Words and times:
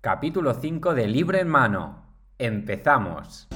Capítulo 0.00 0.54
5 0.54 0.94
de 0.94 1.08
Libro 1.08 1.38
en 1.38 1.48
Mano. 1.48 2.04
Empezamos. 2.38 3.48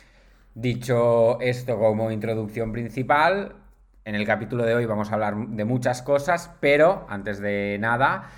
Dicho 0.54 1.40
esto 1.40 1.78
como 1.78 2.10
introducción 2.10 2.72
principal, 2.72 3.56
en 4.04 4.14
el 4.14 4.26
capítulo 4.26 4.64
de 4.64 4.74
hoy 4.74 4.84
vamos 4.84 5.10
a 5.10 5.14
hablar 5.14 5.34
de 5.36 5.64
muchas 5.64 6.02
cosas, 6.02 6.54
pero 6.60 7.06
antes 7.08 7.40
de 7.40 7.78
nada 7.80 8.28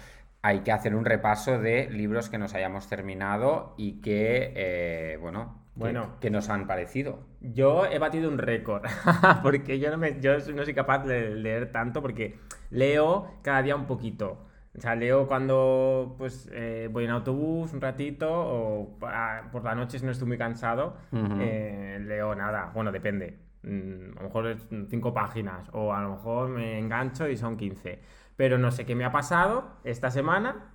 hay 0.42 0.60
que 0.60 0.70
hacer 0.70 0.94
un 0.94 1.04
repaso 1.04 1.58
de 1.58 1.88
libros 1.90 2.28
que 2.28 2.38
nos 2.38 2.54
hayamos 2.54 2.88
terminado 2.88 3.74
y 3.78 4.00
que, 4.00 4.52
eh, 4.54 5.18
bueno, 5.20 5.64
que- 5.74 5.80
Bueno. 5.80 6.16
que 6.20 6.30
nos 6.30 6.50
han 6.50 6.68
parecido. 6.68 7.26
Yo 7.40 7.86
he 7.86 7.98
batido 7.98 8.30
un 8.30 8.38
récord, 8.38 8.84
porque 9.42 9.80
yo 9.80 9.90
no, 9.90 9.98
me, 9.98 10.20
yo 10.20 10.34
no 10.54 10.64
soy 10.64 10.74
capaz 10.74 11.04
de 11.04 11.30
leer 11.34 11.72
tanto, 11.72 12.00
porque 12.00 12.38
leo 12.70 13.26
cada 13.42 13.60
día 13.62 13.74
un 13.74 13.86
poquito. 13.86 14.46
O 14.76 14.80
sea, 14.80 14.94
leo 14.96 15.26
cuando 15.28 16.16
pues 16.18 16.48
eh, 16.52 16.88
voy 16.90 17.04
en 17.04 17.10
autobús 17.10 17.72
un 17.72 17.80
ratito 17.80 18.28
o 18.30 18.98
pa- 18.98 19.48
por 19.52 19.62
la 19.64 19.74
noche 19.74 19.98
si 19.98 20.04
no 20.04 20.10
estoy 20.10 20.26
muy 20.28 20.38
cansado, 20.38 20.96
eh, 21.40 21.98
leo 22.04 22.34
nada. 22.34 22.70
Bueno, 22.74 22.90
depende. 22.90 23.38
Mm, 23.62 24.18
A 24.18 24.22
lo 24.22 24.28
mejor 24.28 24.46
es 24.48 24.68
cinco 24.90 25.14
páginas 25.14 25.68
o 25.72 25.92
a 25.94 26.02
lo 26.02 26.10
mejor 26.10 26.48
me 26.48 26.78
engancho 26.78 27.28
y 27.28 27.36
son 27.36 27.56
15. 27.56 28.00
Pero 28.36 28.58
no 28.58 28.70
sé 28.72 28.84
qué 28.84 28.94
me 28.96 29.04
ha 29.04 29.12
pasado 29.12 29.70
esta 29.84 30.10
semana 30.10 30.72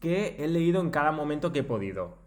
que 0.00 0.36
he 0.38 0.48
leído 0.48 0.80
en 0.80 0.90
cada 0.90 1.12
momento 1.12 1.52
que 1.52 1.60
he 1.60 1.64
podido. 1.64 2.18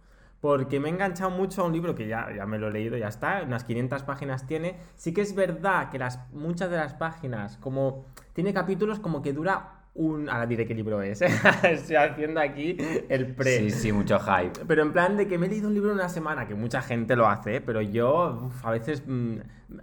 Porque 0.42 0.80
me 0.80 0.90
he 0.90 0.92
enganchado 0.92 1.30
mucho 1.30 1.62
a 1.62 1.66
un 1.68 1.74
libro 1.74 1.94
que 1.94 2.08
ya, 2.08 2.28
ya 2.36 2.46
me 2.48 2.58
lo 2.58 2.68
he 2.68 2.72
leído, 2.72 2.98
ya 2.98 3.08
está, 3.08 3.44
unas 3.46 3.64
500 3.64 4.02
páginas 4.04 4.48
tiene. 4.48 4.76
Sí 4.96 5.14
que 5.14 5.22
es 5.22 5.36
verdad 5.36 5.90
que 5.90 6.00
las, 6.00 6.20
muchas 6.34 6.72
de 6.72 6.78
las 6.78 6.96
páginas, 6.96 7.58
como 7.58 8.06
tiene 8.34 8.52
capítulos 8.54 9.00
como 9.00 9.22
que 9.22 9.34
dura 9.34 9.81
un... 9.94 10.30
Ahora 10.30 10.46
diré 10.46 10.66
qué 10.66 10.74
libro 10.74 11.02
es, 11.02 11.22
¿eh? 11.22 11.28
estoy 11.64 11.96
haciendo 11.96 12.40
aquí 12.40 12.78
el 13.10 13.36
pre. 13.36 13.60
Sí, 13.60 13.72
sí, 13.72 13.92
mucho 13.92 14.20
hype. 14.20 14.66
Pero 14.68 14.82
en 14.84 14.94
plan 14.94 15.18
de 15.18 15.28
que 15.28 15.38
me 15.38 15.48
he 15.48 15.50
leído 15.50 15.68
un 15.68 15.74
libro 15.74 15.92
en 15.92 15.98
una 15.98 16.10
semana, 16.10 16.48
que 16.48 16.56
mucha 16.56 16.82
gente 16.82 17.16
lo 17.16 17.28
hace, 17.28 17.62
pero 17.62 17.82
yo 17.82 18.40
uf, 18.48 18.66
a 18.66 18.72
veces 18.72 19.04
mm, 19.06 19.38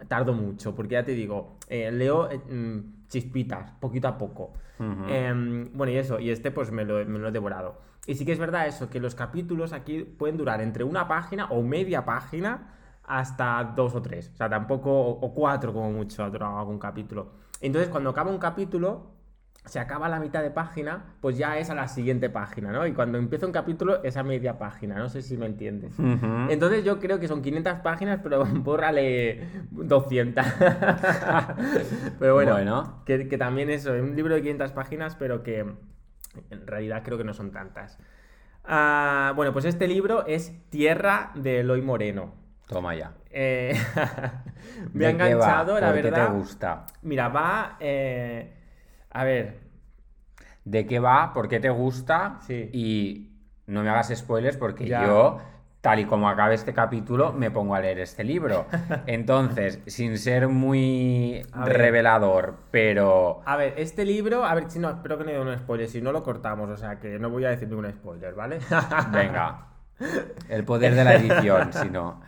tardo 0.09 0.33
mucho, 0.33 0.75
porque 0.75 0.95
ya 0.95 1.05
te 1.05 1.13
digo, 1.13 1.59
eh, 1.69 1.91
leo 1.91 2.31
eh, 2.31 2.39
mm, 2.39 3.07
chispitas, 3.09 3.73
poquito 3.73 4.09
a 4.09 4.17
poco. 4.19 4.55
Em, 5.09 5.73
bueno, 5.77 5.93
y 5.93 5.97
eso, 5.97 6.21
y 6.21 6.31
este 6.31 6.53
pues 6.53 6.71
me 6.71 6.85
lo, 6.85 7.05
me 7.05 7.19
lo 7.19 7.29
he 7.29 7.33
devorado. 7.33 7.81
Y 8.07 8.15
sí 8.15 8.25
que 8.25 8.31
es 8.31 8.39
verdad 8.39 8.69
eso, 8.69 8.89
que 8.89 9.01
los 9.01 9.17
capítulos 9.17 9.73
aquí 9.73 10.05
pueden 10.05 10.37
durar 10.37 10.61
entre 10.61 10.85
una 10.85 11.09
página 11.09 11.47
o 11.47 11.63
media 11.63 12.05
página 12.05 12.75
hasta 13.03 13.73
dos 13.75 13.97
o 13.97 14.03
tres. 14.03 14.31
O 14.33 14.37
sea, 14.37 14.49
tampoco, 14.49 14.91
o, 14.91 15.11
o 15.21 15.35
cuatro 15.35 15.73
como 15.73 15.91
mucho 15.91 16.23
ha 16.23 16.31
durado 16.31 16.59
algún 16.59 16.79
capítulo. 16.79 17.33
Entonces, 17.61 17.91
cuando 17.91 18.11
acaba 18.11 18.31
un 18.31 18.39
capítulo, 18.39 19.18
se 19.69 19.79
acaba 19.79 20.09
la 20.09 20.19
mitad 20.19 20.43
de 20.43 20.51
página, 20.51 21.05
pues 21.21 21.37
ya 21.39 21.59
es 21.59 21.71
a 21.71 21.75
la 21.75 21.89
siguiente 21.89 22.31
página, 22.31 22.73
¿no? 22.73 22.87
Y 22.87 22.93
cuando 22.93 23.19
empieza 23.19 23.47
un 23.47 23.53
capítulo 23.53 24.03
es 24.03 24.17
a 24.17 24.23
media 24.23 24.59
página, 24.59 24.97
no 24.97 25.09
sé 25.09 25.23
si 25.23 25.37
me 25.37 25.47
entiendes. 25.47 25.95
Entonces 26.49 26.85
yo 26.85 26.99
creo 26.99 27.21
que 27.21 27.29
son 27.29 27.43
500 27.43 27.81
páginas, 27.81 28.21
pero 28.23 28.45
bórrale 28.51 29.47
200. 29.71 30.45
pero 32.19 32.35
bueno, 32.35 32.53
Bueno. 32.53 33.03
Que, 33.05 33.29
que 33.29 33.39
también 33.39 33.71
eso, 33.71 33.95
es 33.95 34.03
un 34.03 34.17
libro 34.17 34.35
de 34.35 34.41
500 34.41 34.73
páginas, 34.73 35.17
pero 35.17 35.43
que 35.43 35.61
en 36.51 36.67
realidad 36.67 37.03
creo 37.05 37.19
que 37.19 37.25
no 37.25 37.35
son 37.35 37.53
tantas. 37.53 37.99
Ah, 38.65 39.33
bueno, 39.37 39.53
pues 39.53 39.65
este 39.65 39.87
libro 39.89 40.27
es 40.27 40.53
Tierra 40.71 41.33
de 41.35 41.61
Eloy 41.61 41.83
Moreno. 41.83 42.35
Toma 42.67 42.95
ya. 42.95 43.13
Eh, 43.31 43.75
me 44.93 45.07
ha 45.07 45.11
enganchado, 45.11 45.79
la 45.81 45.87
¿Por 45.87 45.97
qué 45.97 46.03
verdad. 46.03 46.27
te 46.27 46.33
gusta? 46.33 46.87
Mira, 47.03 47.29
va... 47.29 47.77
eh, 47.81 48.55
a 49.11 49.25
ver, 49.25 49.59
¿De 50.71 50.87
qué 50.87 50.99
va? 50.99 51.33
¿Por 51.33 51.49
qué 51.49 51.61
te 51.61 51.71
gusta? 51.71 52.41
Sí. 52.47 52.69
Y 52.75 53.31
no 53.67 53.83
me 53.83 53.89
hagas 53.89 54.13
spoilers 54.15 54.59
porque 54.59 54.87
Ya. 54.87 55.07
yo, 55.07 55.39
tal 55.81 56.01
y 56.01 56.05
como 56.05 56.29
acabe 56.29 56.55
este 56.55 56.75
capítulo, 56.75 57.33
me 57.33 57.51
pongo 57.51 57.75
a 57.75 57.81
leer 57.81 58.01
este 58.01 58.23
libro. 58.23 58.67
Entonces, 59.07 59.81
sin 59.87 60.19
ser 60.19 60.49
muy 60.49 61.43
revelador, 61.55 62.57
pero... 62.71 63.41
A 63.47 63.57
ver, 63.57 63.75
este 63.79 64.05
libro, 64.05 64.45
a 64.45 64.55
ver 64.55 64.71
si 64.71 64.79
no, 64.79 64.91
espero 64.91 65.17
que 65.17 65.25
no 65.25 65.31
haya 65.31 65.41
un 65.41 65.57
spoiler, 65.57 65.89
si 65.89 66.03
no 66.03 66.13
lo 66.13 66.23
cortamos, 66.23 66.69
o 66.69 66.77
sea 66.77 66.99
que 66.99 67.19
no 67.19 67.31
voy 67.31 67.47
a 67.47 67.49
decir 67.51 67.67
ningún 67.69 67.91
spoiler, 67.91 68.35
¿vale? 68.35 68.59
Venga. 69.13 69.69
El 70.51 70.65
poder 70.65 70.95
de 70.95 71.05
la 71.05 71.15
edición, 71.15 71.73
si 71.73 71.89
no. 71.89 72.21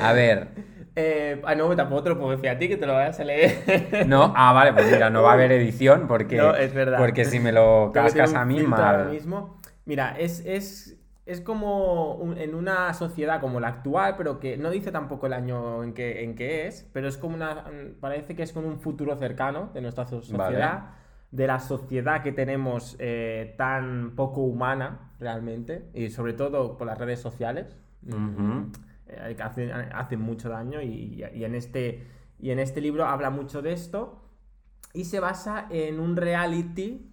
A 0.00 0.12
ver. 0.12 0.48
Eh, 0.96 1.40
ah, 1.46 1.54
no, 1.54 1.74
tampoco 1.76 2.02
te 2.02 2.08
lo 2.08 2.18
puedo 2.18 2.32
decir 2.32 2.50
a 2.50 2.58
ti 2.58 2.68
que 2.68 2.76
te 2.76 2.84
lo 2.84 2.94
vayas 2.94 3.20
a 3.20 3.24
leer. 3.24 4.06
No, 4.08 4.34
ah, 4.36 4.52
vale, 4.52 4.72
pues 4.72 4.90
mira, 4.90 5.08
no 5.08 5.22
va 5.22 5.30
a 5.30 5.34
haber 5.34 5.52
edición 5.52 6.08
porque, 6.08 6.36
No, 6.36 6.52
es 6.56 6.74
verdad. 6.74 6.98
porque 6.98 7.24
si 7.24 7.38
me 7.38 7.52
lo 7.52 7.92
cascas 7.94 8.34
a 8.34 8.44
mí, 8.44 8.58
ahora 8.58 8.98
mal. 9.04 9.08
mismo. 9.10 9.60
Mira, 9.84 10.16
es, 10.18 10.44
es, 10.44 10.98
es 11.26 11.40
como 11.40 12.14
un- 12.16 12.36
en 12.36 12.56
una 12.56 12.92
sociedad 12.92 13.40
como 13.40 13.60
la 13.60 13.68
actual, 13.68 14.16
pero 14.18 14.40
que 14.40 14.56
no 14.56 14.68
dice 14.68 14.90
tampoco 14.90 15.28
el 15.28 15.32
año 15.32 15.84
en 15.84 15.94
que, 15.94 16.24
en 16.24 16.34
que 16.34 16.66
es, 16.66 16.90
pero 16.92 17.06
es 17.06 17.16
como 17.16 17.36
una. 17.36 17.64
Parece 18.00 18.34
que 18.34 18.42
es 18.42 18.52
como 18.52 18.66
un 18.66 18.80
futuro 18.80 19.14
cercano 19.16 19.70
de 19.72 19.80
nuestra 19.82 20.06
so- 20.06 20.20
sociedad. 20.22 20.74
Vale. 20.74 21.00
De 21.30 21.46
la 21.46 21.60
sociedad 21.60 22.20
que 22.24 22.32
tenemos 22.32 22.96
eh, 22.98 23.54
tan 23.56 24.16
poco 24.16 24.40
humana, 24.40 25.12
realmente, 25.20 25.84
y 25.94 26.10
sobre 26.10 26.32
todo 26.32 26.76
por 26.76 26.88
las 26.88 26.98
redes 26.98 27.20
sociales. 27.20 27.76
Hacen, 29.42 29.70
hacen 29.70 30.20
mucho 30.20 30.48
daño 30.48 30.80
y, 30.82 31.24
y 31.34 31.44
en 31.44 31.54
este, 31.54 32.06
y 32.38 32.50
en 32.50 32.58
este 32.58 32.80
libro 32.80 33.04
habla 33.06 33.30
mucho 33.30 33.62
de 33.62 33.72
esto 33.72 34.22
y 34.94 35.04
se 35.04 35.20
basa 35.20 35.66
en 35.70 36.00
un 36.00 36.16
reality 36.16 37.06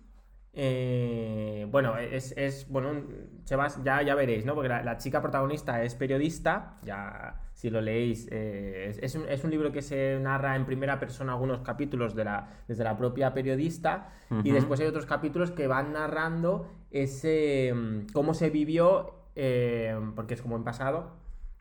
eh, 0.59 1.67
bueno 1.69 1.97
es, 1.97 2.33
es- 2.35 2.67
bueno 2.69 2.89
un- 2.89 3.41
se 3.43 3.55
basa- 3.55 3.81
ya, 3.83 4.01
ya 4.01 4.15
veréis 4.15 4.43
no 4.45 4.55
porque 4.55 4.69
la, 4.69 4.81
la 4.83 4.97
chica 4.97 5.21
protagonista 5.21 5.83
es 5.83 5.93
periodista 5.95 6.77
ya 6.83 7.41
si 7.53 7.69
lo 7.69 7.79
leéis 7.79 8.27
eh, 8.31 8.87
es, 8.89 8.97
es 9.03 9.15
un, 9.15 9.29
es 9.29 9.43
un 9.43 9.51
libro 9.51 9.71
que 9.71 9.81
se 9.83 10.19
narra 10.19 10.55
en 10.55 10.65
primera 10.65 10.99
persona 10.99 11.33
algunos 11.33 11.61
capítulos 11.61 12.15
de 12.15 12.23
la, 12.25 12.49
desde 12.67 12.83
la 12.83 12.97
propia 12.97 13.33
periodista 13.33 14.09
y 14.43 14.51
después 14.51 14.79
hay 14.79 14.87
otros 14.87 15.05
capítulos 15.05 15.51
que 15.51 15.67
van 15.67 15.93
narrando 15.93 16.67
ese 16.91 17.71
mm, 17.75 18.07
cómo 18.13 18.33
se 18.33 18.49
vivió 18.49 19.13
eh, 19.35 19.95
porque 20.15 20.33
es 20.33 20.41
como 20.41 20.55
en 20.55 20.63
pasado 20.63 21.11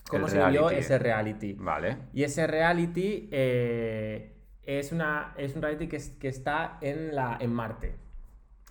cómo 0.09 0.27
El 0.27 0.33
se 0.33 0.39
vivió 0.45 0.61
reality. 0.69 0.77
ese 0.81 0.99
reality 0.99 1.53
Vale. 1.55 1.97
y 2.13 2.23
ese 2.25 2.47
reality 2.47 3.29
eh, 3.33 4.37
es, 4.63 4.93
una, 4.93 5.35
es 5.37 5.55
un 5.57 5.63
reality 5.63 5.89
que, 5.89 5.97
es- 5.97 6.11
que 6.11 6.29
está 6.29 6.79
en, 6.81 7.15
la, 7.15 7.37
en 7.41 7.53
Marte. 7.53 7.95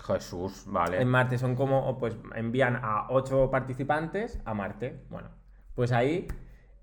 Jesús, 0.06 0.64
vale. 0.68 1.02
En 1.02 1.08
Marte 1.08 1.38
son 1.38 1.56
como, 1.56 1.98
pues 1.98 2.18
envían 2.36 2.76
a 2.82 3.08
ocho 3.10 3.50
participantes 3.50 4.40
a 4.46 4.54
Marte. 4.54 5.00
Bueno, 5.10 5.30
pues 5.74 5.92
ahí, 5.94 6.28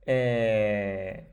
eh, 0.07 1.31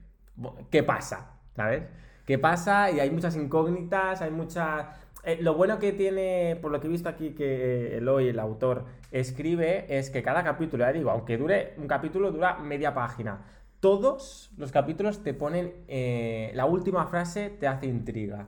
¿qué 0.70 0.84
pasa? 0.84 1.40
¿Sabes? 1.56 1.84
¿Qué 2.26 2.38
pasa? 2.38 2.92
Y 2.92 3.00
hay 3.00 3.10
muchas 3.12 3.36
incógnitas, 3.36 4.22
hay 4.22 4.32
muchas... 4.32 4.86
eh, 5.24 5.38
lo 5.42 5.54
bueno 5.56 5.80
que 5.80 5.92
tiene, 5.94 6.58
por 6.62 6.72
lo 6.72 6.80
que 6.80 6.88
he 6.88 6.90
visto 6.90 7.10
aquí 7.10 7.32
que 7.32 7.98
Eloy, 7.98 8.30
el 8.30 8.40
autor, 8.40 8.86
escribe, 9.12 9.86
es 9.98 10.10
que 10.10 10.24
cada 10.24 10.44
capítulo, 10.44 10.86
ya 10.86 10.94
digo, 10.94 11.12
aunque 11.12 11.38
dure, 11.38 11.74
un 11.78 11.88
capítulo 11.88 12.32
dura 12.32 12.58
media 12.60 12.94
página. 12.94 13.42
Todos 13.80 14.52
los 14.58 14.72
capítulos 14.72 15.24
te 15.24 15.34
ponen, 15.34 15.74
eh, 15.88 16.52
la 16.54 16.66
última 16.66 17.06
frase 17.08 17.50
te 17.50 17.68
hace 17.68 17.86
intriga. 17.88 18.48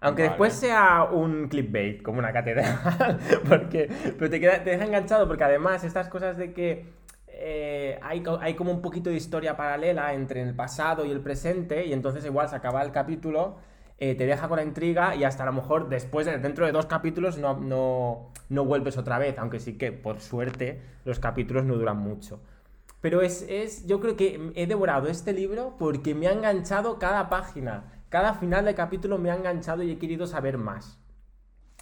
Aunque 0.00 0.22
Vale. 0.22 0.30
después 0.30 0.54
sea 0.54 1.04
un 1.12 1.48
clickbait, 1.48 2.02
como 2.02 2.18
una 2.20 2.32
catedral, 2.32 2.78
porque, 3.48 3.88
pero 4.18 4.30
te, 4.30 4.40
queda- 4.40 4.64
te 4.64 4.70
deja 4.70 4.84
enganchado, 4.86 5.28
porque 5.28 5.44
además 5.44 5.84
estas 5.84 6.08
cosas 6.08 6.38
de 6.38 6.52
que 6.54 6.86
eh, 7.28 7.98
hay, 8.02 8.22
hay 8.40 8.54
como 8.54 8.70
un 8.72 8.80
poquito 8.82 9.10
de 9.10 9.16
historia 9.16 9.56
paralela 9.56 10.14
entre 10.14 10.42
el 10.42 10.54
pasado 10.54 11.04
y 11.04 11.10
el 11.10 11.20
presente, 11.20 11.84
y 11.86 11.92
entonces 11.92 12.24
igual 12.24 12.48
se 12.48 12.56
acaba 12.56 12.82
el 12.82 12.92
capítulo, 12.92 13.58
eh, 14.00 14.14
te 14.16 14.26
deja 14.26 14.48
con 14.48 14.56
la 14.56 14.64
intriga 14.64 15.14
y 15.14 15.24
hasta 15.24 15.44
a 15.44 15.46
lo 15.46 15.52
mejor 15.52 15.88
después, 15.88 16.26
de- 16.26 16.38
dentro 16.38 16.66
de 16.66 16.72
dos 16.72 16.86
capítulos, 16.86 17.38
no, 17.38 17.58
no, 17.60 18.30
no 18.48 18.64
vuelves 18.64 18.96
otra 18.98 19.18
vez, 19.18 19.38
aunque 19.38 19.60
sí 19.60 19.78
que, 19.78 19.92
por 19.92 20.20
suerte, 20.20 20.80
los 21.04 21.20
capítulos 21.20 21.64
no 21.64 21.76
duran 21.76 21.98
mucho. 21.98 22.40
Pero 23.00 23.22
es, 23.22 23.46
es, 23.48 23.86
yo 23.86 24.00
creo 24.00 24.16
que 24.16 24.52
he 24.56 24.66
devorado 24.66 25.08
este 25.08 25.32
libro 25.32 25.76
porque 25.78 26.14
me 26.14 26.28
ha 26.28 26.32
enganchado 26.32 26.98
cada 26.98 27.28
página. 27.30 28.04
Cada 28.10 28.34
final 28.34 28.64
de 28.64 28.74
capítulo 28.74 29.18
me 29.18 29.30
ha 29.30 29.36
enganchado 29.36 29.82
y 29.82 29.92
he 29.92 29.98
querido 29.98 30.26
saber 30.26 30.58
más. 30.58 30.98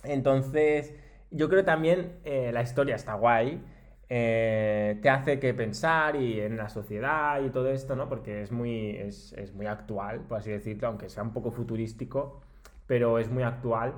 Entonces, 0.04 0.94
yo 1.30 1.48
creo 1.48 1.64
también 1.64 2.18
eh, 2.24 2.50
la 2.52 2.62
historia 2.62 2.94
está 2.96 3.14
guay. 3.14 3.62
Eh, 4.10 4.98
te 5.02 5.10
hace 5.10 5.38
que 5.38 5.52
pensar 5.52 6.16
y 6.16 6.40
en 6.40 6.56
la 6.56 6.70
sociedad 6.70 7.42
y 7.42 7.50
todo 7.50 7.70
esto, 7.70 7.94
¿no? 7.94 8.08
Porque 8.08 8.42
es 8.42 8.52
muy, 8.52 8.90
es, 8.96 9.34
es 9.34 9.52
muy 9.52 9.66
actual, 9.66 10.20
por 10.20 10.38
así 10.38 10.50
decirlo, 10.50 10.88
aunque 10.88 11.10
sea 11.10 11.22
un 11.22 11.32
poco 11.32 11.50
futurístico, 11.50 12.40
pero 12.86 13.18
es 13.18 13.28
muy 13.30 13.42
actual. 13.42 13.92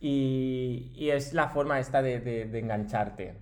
Y, 0.00 0.92
y 0.94 1.10
es 1.10 1.34
la 1.34 1.48
forma 1.48 1.78
esta 1.78 2.02
de, 2.02 2.20
de, 2.20 2.46
de 2.46 2.58
engancharte 2.58 3.34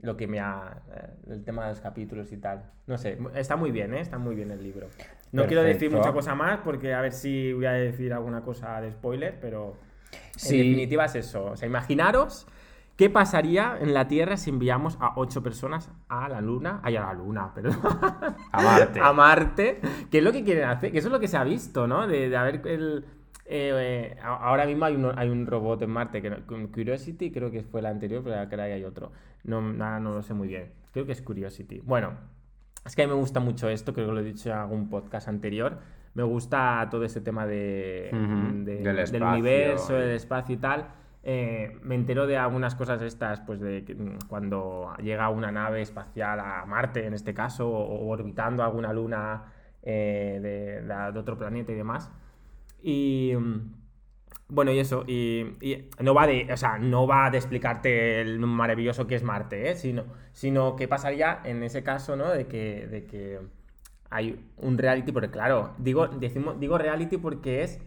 lo 0.00 0.16
que 0.16 0.26
me 0.26 0.40
ha. 0.40 0.82
Eh, 0.94 1.32
el 1.32 1.44
tema 1.44 1.64
de 1.64 1.70
los 1.70 1.80
capítulos 1.80 2.30
y 2.32 2.36
tal. 2.36 2.70
No 2.86 2.98
sé, 2.98 3.18
está 3.34 3.56
muy 3.56 3.70
bien, 3.70 3.94
¿eh? 3.94 4.00
Está 4.00 4.18
muy 4.18 4.34
bien 4.34 4.50
el 4.50 4.62
libro. 4.62 4.88
No 5.32 5.46
quiero 5.46 5.62
decir 5.62 5.90
Perfecto. 5.90 5.96
mucha 5.98 6.12
cosa 6.12 6.34
más 6.34 6.60
porque 6.60 6.94
a 6.94 7.00
ver 7.00 7.12
si 7.12 7.52
voy 7.52 7.66
a 7.66 7.72
decir 7.72 8.12
alguna 8.12 8.42
cosa 8.42 8.80
de 8.80 8.92
spoiler, 8.92 9.38
pero. 9.40 9.76
Sí. 10.36 10.60
En 10.60 10.66
definitiva 10.66 11.06
es 11.06 11.14
eso. 11.16 11.46
O 11.46 11.56
sea, 11.56 11.66
imaginaros 11.66 12.46
qué 12.96 13.10
pasaría 13.10 13.76
en 13.80 13.92
la 13.94 14.06
Tierra 14.08 14.36
si 14.36 14.50
enviamos 14.50 14.96
a 15.00 15.12
ocho 15.16 15.42
personas 15.42 15.90
a 16.08 16.28
la 16.28 16.40
Luna. 16.40 16.80
Ay, 16.82 16.96
a 16.96 17.00
la 17.00 17.12
Luna, 17.14 17.52
perdón. 17.54 17.78
A 18.52 18.62
Marte. 18.62 19.00
a 19.00 19.12
Marte. 19.12 19.80
¿Qué 20.10 20.18
es 20.18 20.24
lo 20.24 20.32
que 20.32 20.44
quieren 20.44 20.64
hacer? 20.68 20.92
Que 20.92 20.98
eso 20.98 21.08
es 21.08 21.12
lo 21.12 21.20
que 21.20 21.28
se 21.28 21.36
ha 21.36 21.44
visto, 21.44 21.86
¿no? 21.86 22.06
De, 22.06 22.28
de 22.28 22.36
haber 22.36 22.66
el. 22.66 23.04
eh, 23.46 24.14
eh, 24.16 24.16
ahora 24.22 24.64
mismo 24.66 24.84
hay 24.84 24.94
un, 24.96 25.12
hay 25.18 25.28
un 25.28 25.46
robot 25.46 25.82
en 25.82 25.90
Marte, 25.90 26.22
que 26.22 26.30
no- 26.30 26.36
Curiosity, 26.72 27.30
creo 27.30 27.50
que 27.50 27.62
fue 27.62 27.82
la 27.82 27.90
anterior, 27.90 28.22
pero 28.24 28.36
creo 28.48 28.48
que 28.66 28.72
hay 28.72 28.84
otro. 28.84 29.12
No, 29.44 29.60
nada, 29.60 30.00
no 30.00 30.14
lo 30.14 30.22
sé 30.22 30.32
muy 30.34 30.48
bien. 30.48 30.72
Creo 30.92 31.04
que 31.06 31.12
es 31.12 31.20
Curiosity. 31.22 31.80
Bueno, 31.84 32.12
es 32.86 32.94
que 32.96 33.02
a 33.02 33.06
mí 33.06 33.12
me 33.12 33.18
gusta 33.18 33.40
mucho 33.40 33.68
esto, 33.68 33.92
creo 33.92 34.06
que 34.06 34.12
lo 34.12 34.20
he 34.20 34.24
dicho 34.24 34.50
en 34.50 34.56
algún 34.56 34.88
podcast 34.88 35.28
anterior. 35.28 35.78
Me 36.14 36.22
gusta 36.22 36.86
todo 36.90 37.04
ese 37.04 37.20
tema 37.20 37.44
de, 37.44 38.08
Ujú, 38.12 38.64
de- 38.64 38.76
del 38.82 39.10
del 39.10 39.22
universo, 39.22 39.94
del 39.94 40.10
espacio 40.10 40.54
y 40.54 40.58
tal. 40.58 40.86
Eh, 41.26 41.78
me 41.82 41.94
entero 41.94 42.26
de 42.26 42.36
algunas 42.36 42.74
cosas 42.74 43.00
estas, 43.00 43.40
pues 43.40 43.58
de 43.58 43.80
mm, 43.80 44.28
cuando 44.28 44.94
llega 45.02 45.30
una 45.30 45.50
nave 45.50 45.80
espacial 45.80 46.38
a 46.38 46.66
Marte, 46.66 47.06
en 47.06 47.14
este 47.14 47.32
caso, 47.32 47.66
o, 47.66 48.08
orbitando 48.08 48.62
alguna 48.62 48.92
luna 48.92 49.44
eh, 49.82 50.82
de, 50.86 51.18
otro 51.18 51.38
planeta 51.38 51.72
y 51.72 51.76
demás. 51.76 52.12
Y 52.82 53.32
mm, 53.38 53.72
bueno, 54.48 54.70
y 54.72 54.78
eso, 54.78 55.04
y, 55.06 55.56
y 55.62 55.88
no 56.00 56.12
va 56.12 56.26
de, 56.26 56.46
o 56.52 56.56
sea, 56.58 56.76
no 56.78 57.06
va 57.06 57.30
de 57.30 57.38
explicarte 57.38 58.20
el 58.20 58.38
maravilloso 58.40 59.06
que 59.06 59.14
es 59.14 59.22
Marte, 59.22 59.70
¿eh? 59.70 59.76
sino, 59.76 60.04
sino 60.32 60.76
que 60.76 60.88
pasaría 60.88 61.40
en 61.44 61.62
ese 61.62 61.82
caso, 61.82 62.16
¿no? 62.16 62.28
De 62.30 62.46
que, 62.46 62.86
de 62.86 63.06
que 63.06 63.40
hay 64.10 64.44
un 64.58 64.76
reality, 64.76 65.10
porque 65.10 65.30
claro, 65.30 65.72
digo, 65.78 66.06
decimos, 66.08 66.60
digo 66.60 66.76
reality 66.76 67.16
porque 67.16 67.62
es, 67.62 67.80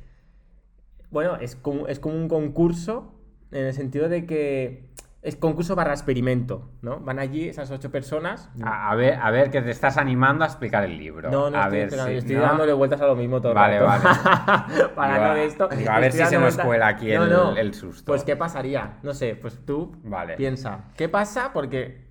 bueno, 1.11 1.35
es 1.35 1.55
como, 1.55 1.87
es 1.87 1.99
como 1.99 2.15
un 2.15 2.27
concurso 2.27 3.13
en 3.51 3.65
el 3.65 3.73
sentido 3.73 4.09
de 4.09 4.25
que 4.25 4.87
es 5.23 5.35
concurso 5.35 5.75
barra 5.75 5.91
experimento, 5.93 6.69
¿no? 6.81 6.99
Van 6.99 7.19
allí 7.19 7.49
esas 7.49 7.69
ocho 7.71 7.91
personas. 7.91 8.49
A, 8.63 8.91
a 8.91 8.95
ver, 8.95 9.15
a 9.15 9.29
ver, 9.31 9.49
que 9.51 9.61
te 9.61 9.71
estás 9.71 9.97
animando 9.97 10.43
a 10.45 10.47
explicar 10.47 10.85
el 10.85 10.97
libro. 10.97 11.29
No, 11.29 11.49
no 11.49 11.57
a 11.57 11.63
estoy, 11.63 11.79
ver 11.79 11.91
si- 11.91 12.17
estoy 12.17 12.35
¿no? 12.35 12.41
dándole 12.43 12.71
vueltas 12.73 13.01
a 13.01 13.07
lo 13.07 13.15
mismo 13.15 13.41
todo 13.41 13.51
el 13.51 13.55
Vale, 13.55 13.79
rato. 13.79 14.07
vale. 14.07 14.89
Para 14.95 15.27
no 15.29 15.33
de 15.33 15.45
esto. 15.45 15.67
digo, 15.67 15.91
a 15.91 15.99
ver 15.99 16.11
si 16.13 16.23
se 16.25 16.39
nos 16.39 16.57
cuela 16.57 16.87
aquí 16.87 17.11
No, 17.13 17.23
el- 17.25 17.29
no. 17.31 17.57
el 17.57 17.73
susto. 17.73 18.05
Pues, 18.11 18.23
¿qué 18.23 18.35
pasaría? 18.37 18.99
No 19.03 19.13
sé, 19.13 19.35
pues 19.35 19.59
tú 19.65 19.97
Vale. 20.03 20.35
piensa. 20.35 20.85
¿Qué 20.95 21.09
pasa? 21.09 21.51
Porque 21.51 22.05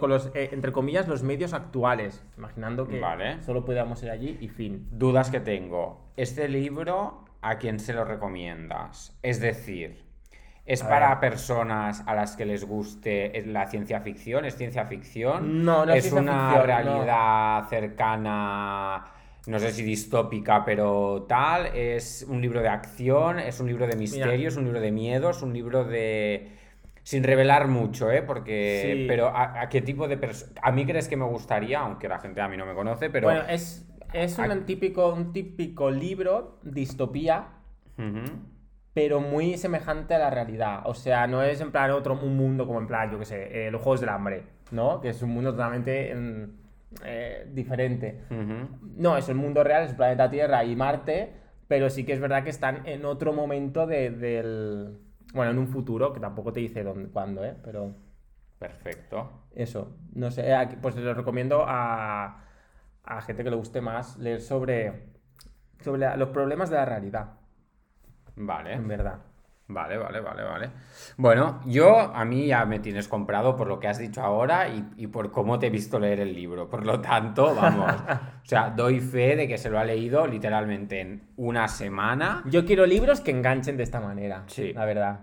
con 0.00 0.10
los, 0.10 0.30
eh, 0.34 0.50
entre 0.52 0.72
comillas, 0.72 1.08
los 1.08 1.22
medios 1.22 1.52
actuales. 1.54 2.22
Imaginando 2.36 2.86
que 2.88 3.00
Vale. 3.00 3.42
solo 3.44 3.64
podamos 3.64 4.02
ir 4.02 4.10
allí 4.10 4.36
y 4.40 4.48
fin. 4.48 4.88
Dudas 4.90 5.30
que 5.30 5.40
tengo. 5.40 6.10
Este 6.16 6.48
libro, 6.48 7.24
¿a 7.40 7.56
quién 7.58 7.78
se 7.78 7.92
lo 7.94 8.04
recomiendas? 8.04 9.18
Es 9.22 9.40
decir, 9.40 10.04
¿es 10.68 10.82
A 10.82 10.88
para 10.88 11.14
ver. 11.14 11.18
personas 11.18 12.02
a 12.06 12.14
las 12.14 12.36
que 12.36 12.46
les 12.46 12.64
guste 12.64 13.42
la 13.46 13.66
ciencia 13.66 14.00
ficción? 14.00 14.44
¿Es 14.44 14.56
ciencia 14.56 14.86
ficción? 14.86 15.64
No, 15.64 15.86
no 15.86 15.92
es 15.94 16.06
es 16.06 16.12
una 16.12 16.32
ficción, 16.52 16.66
realidad 16.66 17.68
cercana, 17.68 19.04
no 19.46 19.58
sé 19.58 19.72
si 19.72 19.82
distópica, 19.82 20.64
pero 20.64 21.26
tal. 21.28 21.66
¿Es 21.74 22.24
un 22.28 22.40
libro 22.42 22.60
de 22.60 22.68
acción? 22.68 23.38
¿Es 23.38 23.60
un 23.60 23.66
libro 23.68 23.86
de 23.86 23.96
misterio? 23.96 24.48
¿Es 24.48 24.56
un 24.56 24.64
libro 24.64 24.80
de 24.80 24.92
miedo? 24.92 25.30
¿Es 25.30 25.42
un 25.42 25.52
libro 25.54 25.84
de... 25.84 26.52
Sin 27.02 27.24
revelar 27.24 27.68
mucho, 27.68 28.10
¿eh? 28.10 28.22
Porque... 28.22 29.00
Sí. 29.00 29.04
Pero 29.08 29.28
¿a, 29.28 29.62
a 29.62 29.68
qué 29.70 29.80
tipo 29.80 30.06
de 30.08 30.18
personas... 30.18 30.54
A 30.62 30.72
mí 30.72 30.84
crees 30.84 31.08
que 31.08 31.16
me 31.16 31.24
gustaría, 31.24 31.80
aunque 31.80 32.08
la 32.08 32.18
gente 32.20 32.40
a 32.42 32.48
mí 32.48 32.56
no 32.58 32.66
me 32.66 32.74
conoce, 32.74 33.08
pero... 33.10 33.28
Bueno, 33.28 33.42
es, 33.48 33.86
es 34.12 34.38
un, 34.38 34.66
típico, 34.66 35.14
un 35.14 35.32
típico 35.32 35.90
libro, 35.90 36.58
distopía. 36.62 37.48
Pero 38.98 39.20
muy 39.20 39.56
semejante 39.56 40.14
a 40.14 40.18
la 40.18 40.28
realidad. 40.28 40.80
O 40.86 40.92
sea, 40.92 41.28
no 41.28 41.40
es 41.44 41.60
en 41.60 41.70
plan 41.70 41.92
otro 41.92 42.14
un 42.20 42.36
mundo 42.36 42.66
como 42.66 42.80
en 42.80 42.88
plan, 42.88 43.08
yo 43.12 43.18
qué 43.20 43.26
sé, 43.26 43.68
eh, 43.68 43.70
los 43.70 43.80
Juegos 43.80 44.00
del 44.00 44.08
Hambre, 44.08 44.42
¿no? 44.72 45.00
Que 45.00 45.10
es 45.10 45.22
un 45.22 45.30
mundo 45.30 45.52
totalmente 45.52 46.12
mm, 46.12 46.44
eh, 47.04 47.48
diferente. 47.52 48.24
No, 48.96 49.16
es 49.16 49.28
el 49.28 49.36
mundo 49.36 49.62
real, 49.62 49.84
es 49.84 49.90
el 49.90 49.96
planeta 49.96 50.28
Tierra 50.28 50.64
y 50.64 50.74
Marte, 50.74 51.32
pero 51.68 51.88
sí 51.90 52.04
que 52.04 52.12
es 52.12 52.18
verdad 52.18 52.42
que 52.42 52.50
están 52.50 52.84
en 52.88 53.04
otro 53.04 53.32
momento 53.32 53.86
de- 53.86 54.10
del... 54.10 54.98
Bueno, 55.32 55.52
en 55.52 55.58
un 55.58 55.68
futuro, 55.68 56.12
que 56.12 56.18
tampoco 56.18 56.52
te 56.52 56.58
dice 56.58 56.82
dónde, 56.82 57.08
cuándo, 57.08 57.44
¿eh? 57.44 57.54
Pero 57.62 57.94
Perfecto. 58.58 59.44
eso, 59.54 59.96
no 60.12 60.32
sé, 60.32 60.50
eh, 60.52 60.68
pues 60.82 60.96
lo 60.96 61.14
recomiendo 61.14 61.64
a, 61.68 62.42
a 63.04 63.20
gente 63.22 63.44
que 63.44 63.50
le 63.50 63.56
guste 63.56 63.80
más 63.80 64.18
leer 64.18 64.40
sobre, 64.40 65.04
sobre 65.84 66.16
los 66.16 66.30
problemas 66.30 66.68
de 66.68 66.76
la 66.76 66.84
realidad, 66.84 67.37
Vale. 68.38 68.72
en 68.74 68.88
verdad. 68.88 69.18
Vale, 69.70 69.98
vale, 69.98 70.20
vale, 70.20 70.42
vale. 70.44 70.70
Bueno, 71.18 71.60
yo 71.66 71.98
a 71.98 72.24
mí 72.24 72.46
ya 72.46 72.64
me 72.64 72.78
tienes 72.78 73.06
comprado 73.06 73.54
por 73.54 73.66
lo 73.66 73.78
que 73.78 73.86
has 73.88 73.98
dicho 73.98 74.22
ahora 74.22 74.66
y, 74.68 74.82
y 74.96 75.08
por 75.08 75.30
cómo 75.30 75.58
te 75.58 75.66
he 75.66 75.70
visto 75.70 75.98
leer 75.98 76.20
el 76.20 76.34
libro. 76.34 76.70
Por 76.70 76.86
lo 76.86 77.00
tanto, 77.02 77.54
vamos. 77.54 77.92
O 78.42 78.48
sea, 78.48 78.70
doy 78.70 78.98
fe 79.00 79.36
de 79.36 79.46
que 79.46 79.58
se 79.58 79.68
lo 79.68 79.78
ha 79.78 79.84
leído 79.84 80.26
literalmente 80.26 81.02
en 81.02 81.22
una 81.36 81.68
semana. 81.68 82.42
Yo 82.46 82.64
quiero 82.64 82.86
libros 82.86 83.20
que 83.20 83.30
enganchen 83.30 83.76
de 83.76 83.82
esta 83.82 84.00
manera, 84.00 84.44
Sí. 84.46 84.72
la 84.72 84.86
verdad. 84.86 85.20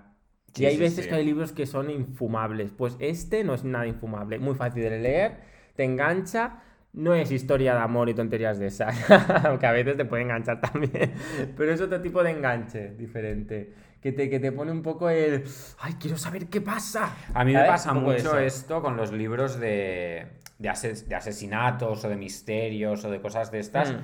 Sí, 0.53 0.61
y 0.61 0.65
hay 0.67 0.75
sí, 0.75 0.79
veces 0.79 1.03
sí. 1.05 1.09
que 1.09 1.15
hay 1.15 1.25
libros 1.25 1.51
que 1.51 1.65
son 1.65 1.89
infumables. 1.89 2.71
Pues 2.71 2.97
este 2.99 3.43
no 3.43 3.55
es 3.55 3.63
nada 3.63 3.87
infumable. 3.87 4.37
Muy 4.37 4.53
fácil 4.53 4.83
de 4.83 4.99
leer, 4.99 5.39
te 5.75 5.85
engancha. 5.85 6.61
No 6.95 7.13
es 7.13 7.29
historia 7.31 7.73
de 7.75 7.81
amor 7.81 8.07
y 8.09 8.13
tonterías 8.13 8.57
de 8.57 8.67
esas. 8.67 8.95
Aunque 9.45 9.65
a 9.67 9.71
veces 9.71 9.97
te 9.97 10.05
puede 10.05 10.23
enganchar 10.23 10.61
también. 10.61 11.13
Pero 11.57 11.71
es 11.73 11.81
otro 11.81 11.99
tipo 12.01 12.23
de 12.23 12.31
enganche 12.31 12.91
diferente. 12.95 13.73
Que 14.01 14.11
te, 14.11 14.29
que 14.29 14.39
te 14.39 14.51
pone 14.51 14.71
un 14.71 14.81
poco 14.81 15.09
el. 15.09 15.43
¡Ay, 15.79 15.95
quiero 15.99 16.15
saber 16.17 16.47
qué 16.47 16.61
pasa! 16.61 17.13
A 17.33 17.43
mí 17.43 17.51
me 17.53 17.57
¿Sabes? 17.59 17.71
pasa 17.71 17.93
mucho 17.93 18.15
eso. 18.15 18.39
esto 18.39 18.81
con 18.81 18.95
los 18.97 19.11
libros 19.11 19.59
de, 19.59 20.27
de, 20.59 20.69
ases- 20.69 21.05
de 21.07 21.15
asesinatos 21.15 22.05
o 22.05 22.09
de 22.09 22.15
misterios 22.15 23.03
o 23.03 23.09
de 23.11 23.19
cosas 23.19 23.51
de 23.51 23.59
estas. 23.59 23.91
Mm. 23.91 23.97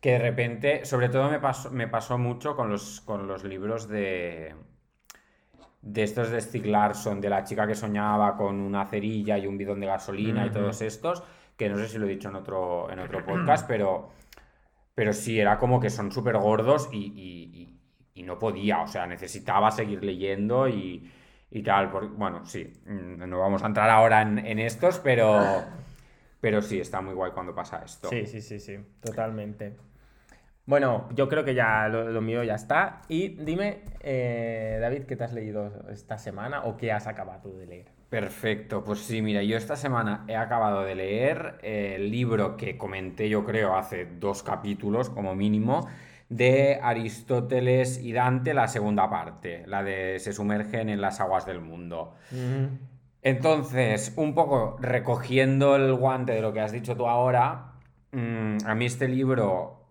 Que 0.00 0.12
de 0.12 0.18
repente, 0.20 0.84
sobre 0.86 1.08
todo 1.10 1.28
me 1.30 1.40
pasó, 1.40 1.70
me 1.70 1.88
pasó 1.88 2.16
mucho 2.16 2.56
con 2.56 2.70
los, 2.70 3.00
con 3.02 3.26
los 3.26 3.44
libros 3.44 3.86
de, 3.88 4.54
de 5.82 6.02
estos 6.02 6.30
de 6.30 6.40
Stieg 6.40 6.66
Larsson, 6.66 7.20
de 7.20 7.28
la 7.28 7.44
chica 7.44 7.66
que 7.66 7.74
soñaba 7.74 8.36
con 8.36 8.60
una 8.60 8.86
cerilla 8.86 9.36
y 9.36 9.46
un 9.46 9.58
bidón 9.58 9.80
de 9.80 9.86
gasolina 9.86 10.46
y 10.46 10.50
todos 10.50 10.80
estos, 10.82 11.22
que 11.60 11.68
no 11.68 11.76
sé 11.76 11.88
si 11.88 11.98
lo 11.98 12.06
he 12.06 12.08
dicho 12.08 12.30
en 12.30 12.36
otro, 12.36 12.90
en 12.90 12.98
otro 13.00 13.22
podcast, 13.24 13.68
pero, 13.68 14.10
pero 14.94 15.12
sí, 15.12 15.38
era 15.38 15.58
como 15.58 15.78
que 15.78 15.90
son 15.90 16.10
súper 16.10 16.38
gordos 16.38 16.88
y, 16.90 16.96
y- 16.98 17.60
y- 17.62 18.20
y 18.20 18.22
no 18.22 18.38
podía, 18.38 18.80
o 18.80 18.86
sea, 18.88 19.06
necesitaba 19.06 19.70
seguir 19.70 20.02
leyendo 20.02 20.68
y, 20.68 21.10
y 21.50 21.62
tal. 21.62 21.90
por- 21.90 22.08
bueno, 22.08 22.44
sí, 22.46 22.72
mm, 22.86 23.28
no 23.28 23.38
vamos 23.38 23.62
a 23.62 23.66
entrar 23.66 23.90
ahora 23.90 24.22
en, 24.22 24.38
en 24.38 24.58
estos, 24.58 24.98
pero, 25.00 25.62
pero 26.40 26.62
sí, 26.62 26.80
está 26.80 27.00
muy 27.02 27.14
guay 27.14 27.32
cuando 27.32 27.54
pasa 27.54 27.82
esto. 27.84 28.08
Sí, 28.08 28.26
sí, 28.26 28.40
sí, 28.40 28.58
sí, 28.58 28.78
totalmente. 29.00 29.76
Bueno, 30.66 31.08
yo 31.14 31.28
creo 31.28 31.44
que 31.44 31.54
ya 31.54 31.88
lo, 31.88 32.10
lo 32.10 32.20
mío 32.20 32.42
ya 32.44 32.54
está. 32.54 33.02
Y 33.08 33.28
dime, 33.28 33.82
eh, 34.00 34.78
David, 34.80 35.04
¿qué 35.04 35.16
te 35.16 35.24
has 35.24 35.32
leído 35.32 35.72
esta 35.90 36.16
semana 36.18 36.64
o 36.64 36.76
qué 36.76 36.92
has 36.92 37.06
acabado 37.06 37.56
de 37.56 37.66
leer? 37.66 37.99
Perfecto, 38.10 38.82
pues 38.82 38.98
sí, 38.98 39.22
mira, 39.22 39.44
yo 39.44 39.56
esta 39.56 39.76
semana 39.76 40.24
he 40.26 40.34
acabado 40.34 40.82
de 40.82 40.96
leer 40.96 41.58
el 41.62 42.10
libro 42.10 42.56
que 42.56 42.76
comenté 42.76 43.28
yo 43.28 43.44
creo 43.44 43.76
hace 43.76 44.04
dos 44.04 44.42
capítulos 44.42 45.08
como 45.10 45.36
mínimo 45.36 45.86
de 46.28 46.80
Aristóteles 46.82 48.00
y 48.02 48.12
Dante, 48.12 48.52
la 48.52 48.66
segunda 48.66 49.08
parte, 49.08 49.64
la 49.68 49.84
de 49.84 50.18
se 50.18 50.32
sumergen 50.32 50.88
en 50.88 51.00
las 51.00 51.20
aguas 51.20 51.46
del 51.46 51.60
mundo. 51.60 52.14
Entonces, 53.22 54.12
un 54.16 54.34
poco 54.34 54.76
recogiendo 54.80 55.76
el 55.76 55.94
guante 55.94 56.32
de 56.32 56.42
lo 56.42 56.52
que 56.52 56.60
has 56.60 56.72
dicho 56.72 56.96
tú 56.96 57.06
ahora, 57.06 57.74
mm, 58.10 58.58
a 58.66 58.74
mí 58.74 58.86
este 58.86 59.06
libro 59.06 59.84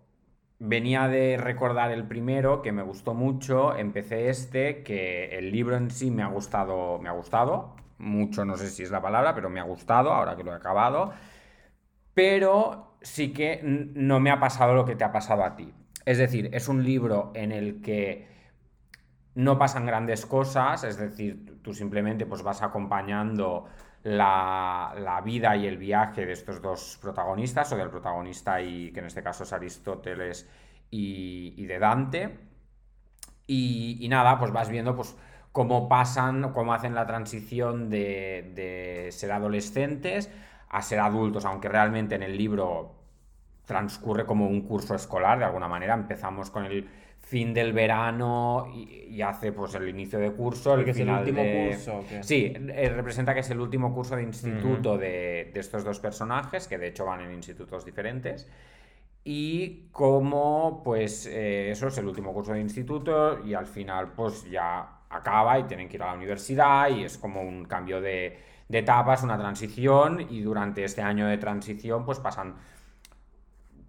venía 0.58 1.08
de 1.08 1.38
recordar 1.38 1.90
el 1.90 2.04
primero, 2.04 2.60
que 2.60 2.70
me 2.70 2.82
gustó 2.82 3.14
mucho, 3.14 3.74
empecé 3.76 4.28
este, 4.28 4.82
que 4.82 5.38
el 5.38 5.50
libro 5.52 5.76
en 5.76 5.90
sí 5.90 6.10
me 6.10 6.22
ha 6.22 6.28
gustado, 6.28 6.98
me 6.98 7.08
ha 7.08 7.12
gustado, 7.12 7.79
mucho 8.00 8.44
no 8.44 8.56
sé 8.56 8.68
si 8.68 8.82
es 8.82 8.90
la 8.90 9.02
palabra, 9.02 9.34
pero 9.34 9.50
me 9.50 9.60
ha 9.60 9.64
gustado 9.64 10.12
ahora 10.12 10.36
que 10.36 10.44
lo 10.44 10.52
he 10.52 10.56
acabado. 10.56 11.12
pero 12.14 12.96
sí 13.02 13.32
que 13.32 13.60
no 13.62 14.20
me 14.20 14.30
ha 14.30 14.40
pasado 14.40 14.74
lo 14.74 14.84
que 14.84 14.96
te 14.96 15.04
ha 15.04 15.12
pasado 15.12 15.44
a 15.44 15.56
ti. 15.56 15.72
Es 16.04 16.18
decir, 16.18 16.50
es 16.52 16.68
un 16.68 16.84
libro 16.84 17.32
en 17.34 17.52
el 17.52 17.80
que 17.80 18.28
no 19.34 19.58
pasan 19.58 19.86
grandes 19.86 20.26
cosas, 20.26 20.84
es 20.84 20.98
decir, 20.98 21.60
tú 21.62 21.72
simplemente 21.72 22.26
pues 22.26 22.42
vas 22.42 22.62
acompañando 22.62 23.66
la, 24.02 25.20
vida 25.24 25.56
y 25.56 25.66
el 25.66 25.78
viaje 25.78 26.26
de 26.26 26.32
estos 26.32 26.60
dos 26.60 26.98
protagonistas, 27.00 27.72
o 27.72 27.76
del 27.76 27.90
protagonista 27.90 28.60
y 28.60 28.92
que 28.92 29.00
en 29.00 29.06
este 29.06 29.22
caso 29.22 29.44
es 29.44 29.52
Aristóteles 29.52 30.48
y, 30.90 31.64
de 31.66 31.78
Dante. 31.78 32.38
Y, 33.46 34.06
nada, 34.08 34.38
pues 34.38 34.52
vas 34.52 34.68
viendo 34.68 34.94
pues 34.94 35.16
cómo 35.52 35.88
pasan, 35.88 36.52
cómo 36.52 36.74
hacen 36.74 36.94
la 36.94 37.06
transición 37.06 37.90
de, 37.90 38.52
de 38.54 39.12
ser 39.12 39.32
adolescentes 39.32 40.30
a 40.68 40.82
ser 40.82 41.00
adultos, 41.00 41.44
aunque 41.44 41.68
realmente 41.68 42.14
en 42.14 42.22
el 42.22 42.36
libro 42.36 42.94
transcurre 43.66 44.26
como 44.26 44.48
un 44.48 44.62
curso 44.62 44.94
escolar, 44.94 45.38
de 45.38 45.44
alguna 45.44 45.68
manera. 45.68 45.94
Empezamos 45.94 46.50
con 46.50 46.64
el 46.64 46.88
fin 47.20 47.54
del 47.54 47.72
verano 47.72 48.66
y, 48.74 49.22
hace 49.22 49.52
pues 49.52 49.74
el 49.74 49.88
inicio 49.88 50.18
de 50.18 50.32
curso. 50.32 50.74
El 50.74 50.88
es 50.88 50.98
el 50.98 51.08
último 51.08 51.42
curso. 51.42 52.04
Sí, 52.22 52.52
eh, 52.56 52.88
representa 52.88 53.34
que 53.34 53.40
es 53.40 53.50
el 53.50 53.60
último 53.60 53.94
curso 53.94 54.16
de 54.16 54.22
instituto 54.22 54.98
de, 54.98 55.52
estos 55.54 55.84
dos 55.84 56.00
personajes, 56.00 56.66
que 56.66 56.78
de 56.78 56.88
hecho 56.88 57.04
van 57.04 57.20
en 57.20 57.32
institutos 57.32 57.84
diferentes. 57.84 58.48
Y 59.22 59.88
como, 59.92 60.82
pues, 60.82 61.26
eh, 61.26 61.70
eso 61.70 61.88
es 61.88 61.98
el 61.98 62.06
último 62.06 62.32
curso 62.32 62.52
de 62.52 62.60
instituto 62.60 63.44
y 63.44 63.54
al 63.54 63.66
final, 63.66 64.12
pues, 64.16 64.50
ya 64.50 64.99
acaba 65.10 65.58
y 65.58 65.64
tienen 65.64 65.88
que 65.88 65.96
ir 65.96 66.02
a 66.02 66.06
la 66.06 66.14
universidad 66.14 66.88
y 66.88 67.04
es 67.04 67.18
como 67.18 67.42
un 67.42 67.64
cambio 67.64 68.00
de, 68.00 68.38
de 68.68 68.78
etapas, 68.78 69.22
una 69.24 69.36
transición 69.36 70.26
y 70.30 70.40
durante 70.42 70.84
este 70.84 71.02
año 71.02 71.26
de 71.26 71.38
transición, 71.38 72.04
pues, 72.04 72.20
pasan 72.20 72.54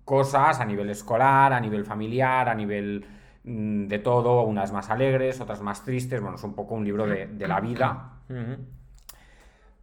cosas 0.03 0.59
a 0.59 0.65
nivel 0.65 0.89
escolar, 0.89 1.53
a 1.53 1.59
nivel 1.59 1.85
familiar, 1.85 2.49
a 2.49 2.55
nivel 2.55 3.05
mm, 3.43 3.87
de 3.87 3.99
todo, 3.99 4.41
unas 4.41 4.71
más 4.71 4.89
alegres, 4.89 5.39
otras 5.39 5.61
más 5.61 5.85
tristes, 5.85 6.19
bueno, 6.19 6.35
es 6.35 6.43
un 6.43 6.55
poco 6.55 6.73
un 6.73 6.83
libro 6.83 7.05
de, 7.05 7.47
la 7.47 7.59
vida. 7.61 8.13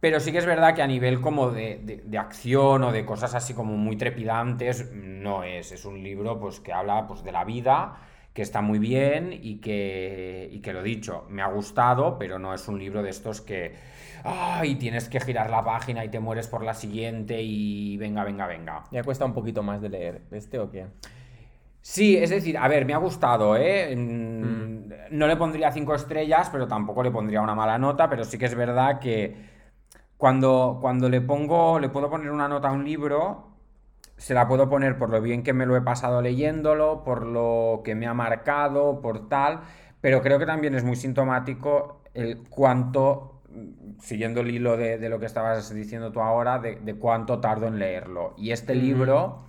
Pero 0.01 0.19
sí 0.19 0.31
que 0.31 0.37
es 0.37 0.45
verdad 0.45 0.75
que 0.75 0.81
a 0.81 0.87
nivel 0.87 1.21
como 1.21 1.51
de, 1.51 2.03
acción 2.17 2.83
o 2.83 2.91
de 2.91 3.05
cosas 3.05 3.35
así 3.35 3.53
como 3.53 3.77
muy 3.77 3.95
trepidantes, 3.95 4.91
no 4.93 5.43
es. 5.43 5.71
Es 5.71 5.85
un 5.85 6.03
libro 6.03 6.39
pues, 6.39 6.59
que 6.59 6.73
habla 6.73 7.07
pues, 7.07 7.23
de 7.23 7.31
la 7.31 7.43
vida, 7.43 7.97
que 8.33 8.41
está 8.41 8.61
muy 8.61 8.79
bien 8.79 9.31
y 9.33 9.59
que, 9.59 10.49
y 10.51 10.59
que 10.59 10.73
lo 10.73 10.83
dicho, 10.83 11.25
me 11.29 11.41
ha 11.41 11.47
gustado, 11.47 12.17
pero 12.17 12.39
no 12.39 12.53
es 12.53 12.67
un 12.67 12.79
libro 12.79 13.01
de 13.01 13.09
estos 13.09 13.41
que 13.41 13.73
y 14.63 14.75
tienes 14.75 15.09
que 15.09 15.19
girar 15.19 15.49
la 15.49 15.63
página 15.63 16.03
y 16.03 16.09
te 16.09 16.19
mueres 16.19 16.47
por 16.47 16.63
la 16.63 16.73
siguiente 16.73 17.41
y 17.41 17.97
venga, 17.97 18.23
venga, 18.23 18.47
venga. 18.47 18.83
¿Ya 18.91 19.03
cuesta 19.03 19.25
un 19.25 19.33
poquito 19.33 19.63
más 19.63 19.81
de 19.81 19.89
leer 19.89 20.21
este 20.31 20.59
o 20.59 20.69
qué? 20.69 20.87
Sí, 21.81 22.17
es 22.17 22.29
decir, 22.29 22.57
a 22.57 22.67
ver, 22.67 22.85
me 22.85 22.93
ha 22.93 22.97
gustado, 22.97 23.55
¿eh? 23.55 23.95
Mm. 23.95 24.91
No 25.11 25.27
le 25.27 25.37
pondría 25.37 25.71
cinco 25.71 25.95
estrellas, 25.95 26.49
pero 26.51 26.67
tampoco 26.67 27.01
le 27.01 27.11
pondría 27.11 27.41
una 27.41 27.55
mala 27.55 27.77
nota, 27.77 28.09
pero 28.09 28.23
sí 28.23 28.37
que 28.37 28.45
es 28.45 28.55
verdad 28.55 28.99
que 28.99 29.35
cuando, 30.17 30.77
cuando 30.81 31.09
le 31.09 31.21
pongo, 31.21 31.79
le 31.79 31.89
puedo 31.89 32.09
poner 32.09 32.31
una 32.31 32.47
nota 32.47 32.67
a 32.67 32.73
un 32.73 32.83
libro, 32.83 33.47
se 34.19 34.33
la 34.33 34.47
puedo 34.47 34.69
poner 34.69 34.97
por 34.97 35.09
lo 35.09 35.21
bien 35.21 35.43
que 35.43 35.53
me 35.53 35.65
lo 35.65 35.77
he 35.77 35.81
pasado 35.81 36.21
leyéndolo, 36.21 37.03
por 37.03 37.25
lo 37.25 37.81
que 37.83 37.95
me 37.95 38.05
ha 38.05 38.13
marcado, 38.13 39.01
por 39.01 39.29
tal, 39.29 39.61
pero 40.01 40.21
creo 40.21 40.37
que 40.37 40.45
también 40.45 40.75
es 40.75 40.83
muy 40.83 40.97
sintomático 40.97 42.03
el 42.13 42.43
cuánto 42.49 43.41
siguiendo 43.99 44.41
el 44.41 44.51
hilo 44.51 44.77
de, 44.77 45.09
lo 45.09 45.19
que 45.19 45.25
estabas 45.25 45.73
diciendo 45.73 46.11
tú 46.11 46.21
ahora, 46.21 46.59
de, 46.59 46.95
cuánto 46.95 47.39
tardo 47.39 47.67
en 47.67 47.79
leerlo. 47.79 48.33
Y 48.37 48.51
este 48.51 48.75
libro 48.75 49.45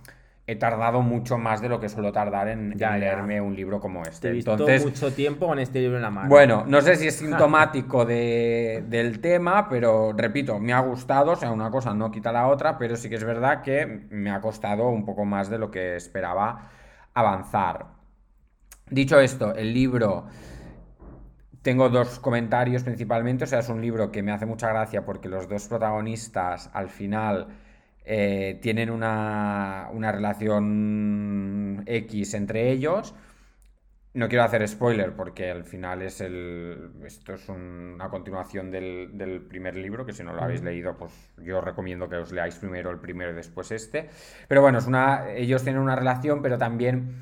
he 0.47 0.55
tardado 0.55 1.01
mucho 1.01 1.37
más 1.37 1.61
de 1.61 1.69
lo 1.69 1.79
que 1.79 1.87
suelo 1.87 2.11
tardar 2.11 2.47
en, 2.47 2.77
leerme 2.77 3.39
un 3.39 3.55
libro 3.55 3.79
como 3.79 4.03
este. 4.03 4.29
He 4.29 4.31
visto 4.31 4.51
Entonces, 4.51 4.83
mucho 4.83 5.13
tiempo 5.13 5.47
con 5.47 5.59
este 5.59 5.79
libro 5.79 5.97
en 5.97 6.01
la 6.01 6.09
mano. 6.09 6.29
Bueno, 6.29 6.63
no 6.67 6.81
sé 6.81 6.95
si 6.95 7.07
es 7.07 7.15
sintomático 7.17 8.05
del 8.05 9.19
tema, 9.21 9.69
pero 9.69 10.13
repito, 10.13 10.59
me 10.59 10.73
ha 10.73 10.79
gustado, 10.79 11.31
o 11.31 11.35
sea, 11.35 11.51
una 11.51 11.69
cosa 11.69 11.93
no 11.93 12.11
quita 12.11 12.31
la 12.31 12.47
otra, 12.47 12.77
pero 12.77 12.95
sí 12.95 13.09
que 13.09 13.15
es 13.15 13.23
verdad 13.23 13.61
que 13.61 13.85
me 14.09 14.31
ha 14.31 14.41
costado 14.41 14.89
un 14.89 15.05
poco 15.05 15.25
más 15.25 15.49
de 15.49 15.57
lo 15.57 15.71
que 15.71 15.95
esperaba 15.95 16.69
avanzar. 17.13 17.85
Dicho 18.89 19.19
esto, 19.19 19.55
el 19.55 19.73
libro 19.73 20.25
tengo 21.61 21.89
dos 21.89 22.19
comentarios 22.19 22.83
principalmente, 22.83 23.43
o 23.43 23.47
sea, 23.47 23.59
es 23.59 23.69
un 23.69 23.81
libro 23.81 24.11
que 24.11 24.23
me 24.23 24.31
hace 24.31 24.45
mucha 24.45 24.67
gracia 24.69 25.05
porque 25.05 25.29
los 25.29 25.47
dos 25.47 25.67
protagonistas 25.67 26.69
al 26.73 26.89
final 26.89 27.47
eh, 28.03 28.59
tienen 28.61 28.89
una, 28.89 29.89
relación 30.11 31.83
X 31.85 32.33
entre 32.33 32.71
ellos. 32.71 33.13
No 34.13 34.27
quiero 34.27 34.43
hacer 34.43 34.67
spoiler 34.67 35.13
porque 35.13 35.49
al 35.51 35.63
final 35.63 36.01
es 36.01 36.19
el. 36.19 36.91
Esto 37.05 37.33
es 37.33 37.47
una 37.47 38.09
continuación 38.09 38.69
del, 38.69 39.45
primer 39.47 39.77
libro, 39.77 40.05
que 40.05 40.11
si 40.11 40.21
no 40.23 40.33
lo 40.33 40.43
habéis 40.43 40.61
leído, 40.63 40.97
pues 40.97 41.13
yo 41.37 41.61
recomiendo 41.61 42.09
que 42.09 42.17
os 42.17 42.33
leáis 42.33 42.55
primero 42.55 42.91
el 42.91 42.99
primero 42.99 43.31
y 43.31 43.35
después 43.35 43.71
este. 43.71 44.09
Pero 44.49 44.61
bueno, 44.61 44.79
es 44.79 44.87
una. 44.87 45.31
Ellos 45.31 45.63
tienen 45.63 45.81
una 45.81 45.95
relación, 45.95 46.41
pero 46.41 46.57
también 46.57 47.21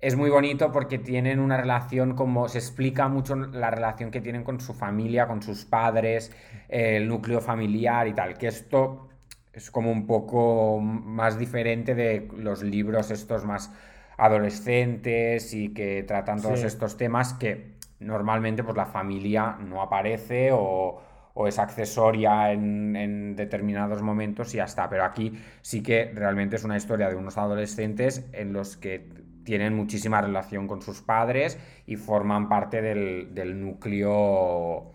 es 0.00 0.16
muy 0.16 0.30
bonito 0.30 0.72
porque 0.72 0.98
tienen 0.98 1.38
una 1.38 1.56
relación 1.56 2.16
como 2.16 2.48
se 2.48 2.58
explica 2.58 3.08
mucho 3.08 3.36
la 3.36 3.70
relación 3.70 4.10
que 4.10 4.20
tienen 4.20 4.42
con 4.42 4.60
su 4.60 4.74
familia, 4.74 5.28
con 5.28 5.42
sus 5.42 5.64
padres, 5.64 6.32
el 6.68 7.08
núcleo 7.08 7.40
familiar 7.40 8.08
y 8.08 8.14
tal, 8.14 8.36
que 8.36 8.48
esto 8.48 9.08
es 9.56 9.70
como 9.70 9.90
un 9.90 10.06
poco 10.06 10.78
más 10.80 11.38
diferente 11.38 11.94
de 11.94 12.28
los 12.36 12.62
libros 12.62 13.10
estos 13.10 13.44
más 13.46 13.72
adolescentes 14.18 15.54
y 15.54 15.72
que 15.72 16.02
tratan 16.02 16.40
todos 16.42 16.62
estos 16.62 16.96
temas 16.98 17.32
que 17.34 17.76
normalmente 17.98 18.62
pues 18.62 18.76
la 18.76 18.86
familia 18.86 19.56
no 19.58 19.82
aparece 19.82 20.50
o, 20.52 21.02
es 21.46 21.58
accesoria 21.58 22.52
en, 22.52 22.96
en, 22.96 23.36
determinados 23.36 24.00
momentos 24.00 24.54
y 24.54 24.56
ya 24.58 24.64
está. 24.64 24.88
Pero 24.88 25.04
aquí 25.04 25.32
sí 25.60 25.82
que 25.82 26.10
realmente 26.14 26.56
es 26.56 26.64
una 26.64 26.78
historia 26.78 27.10
de 27.10 27.16
unos 27.16 27.36
adolescentes 27.36 28.26
en 28.32 28.54
los 28.54 28.78
que 28.78 29.06
tienen 29.44 29.74
muchísima 29.74 30.20
relación 30.20 30.66
con 30.66 30.82
sus 30.82 31.00
padres 31.00 31.58
y 31.86 31.96
forman 31.96 32.48
parte 32.48 32.82
del, 32.82 33.60
núcleo 33.60 34.92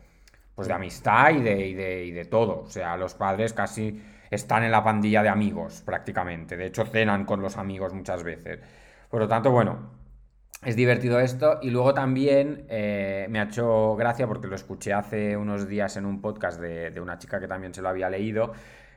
pues, 0.53 0.67
de 0.67 0.73
amistad 0.73 1.31
y 1.31 1.41
de, 1.41 2.05
y 2.05 2.11
de, 2.11 2.25
todo. 2.25 2.61
O 2.61 2.69
sea, 2.69 2.97
los 2.97 3.13
padres 3.15 3.53
casi 3.53 4.01
están 4.31 4.63
en 4.63 4.71
la 4.71 4.83
pandilla 4.83 5.21
de 5.21 5.29
amigos 5.29 5.83
prácticamente. 5.85 6.57
De 6.57 6.65
hecho, 6.67 6.85
cenan 6.85 7.25
con 7.25 7.41
los 7.41 7.57
amigos 7.57 7.93
muchas 7.93 8.23
veces. 8.23 8.59
Por 9.09 9.19
lo 9.19 9.27
tanto, 9.27 9.51
bueno, 9.51 9.91
es 10.63 10.75
divertido 10.75 11.19
esto. 11.19 11.59
Y 11.61 11.69
luego 11.69 11.93
también 11.93 12.65
eh, 12.69 13.27
me 13.29 13.39
ha 13.39 13.43
hecho 13.43 13.95
gracia 13.95 14.27
porque 14.27 14.47
lo 14.47 14.55
escuché 14.55 14.93
hace 14.93 15.35
unos 15.35 15.67
días 15.67 15.97
en 15.97 16.05
un 16.05 16.21
podcast 16.21 16.59
de, 16.61 16.91
de, 16.91 17.01
una 17.01 17.17
chica 17.17 17.39
que 17.39 17.47
también 17.47 17.73
se 17.73 17.81
lo 17.81 17.89
había 17.89 18.09
leído, 18.09 18.53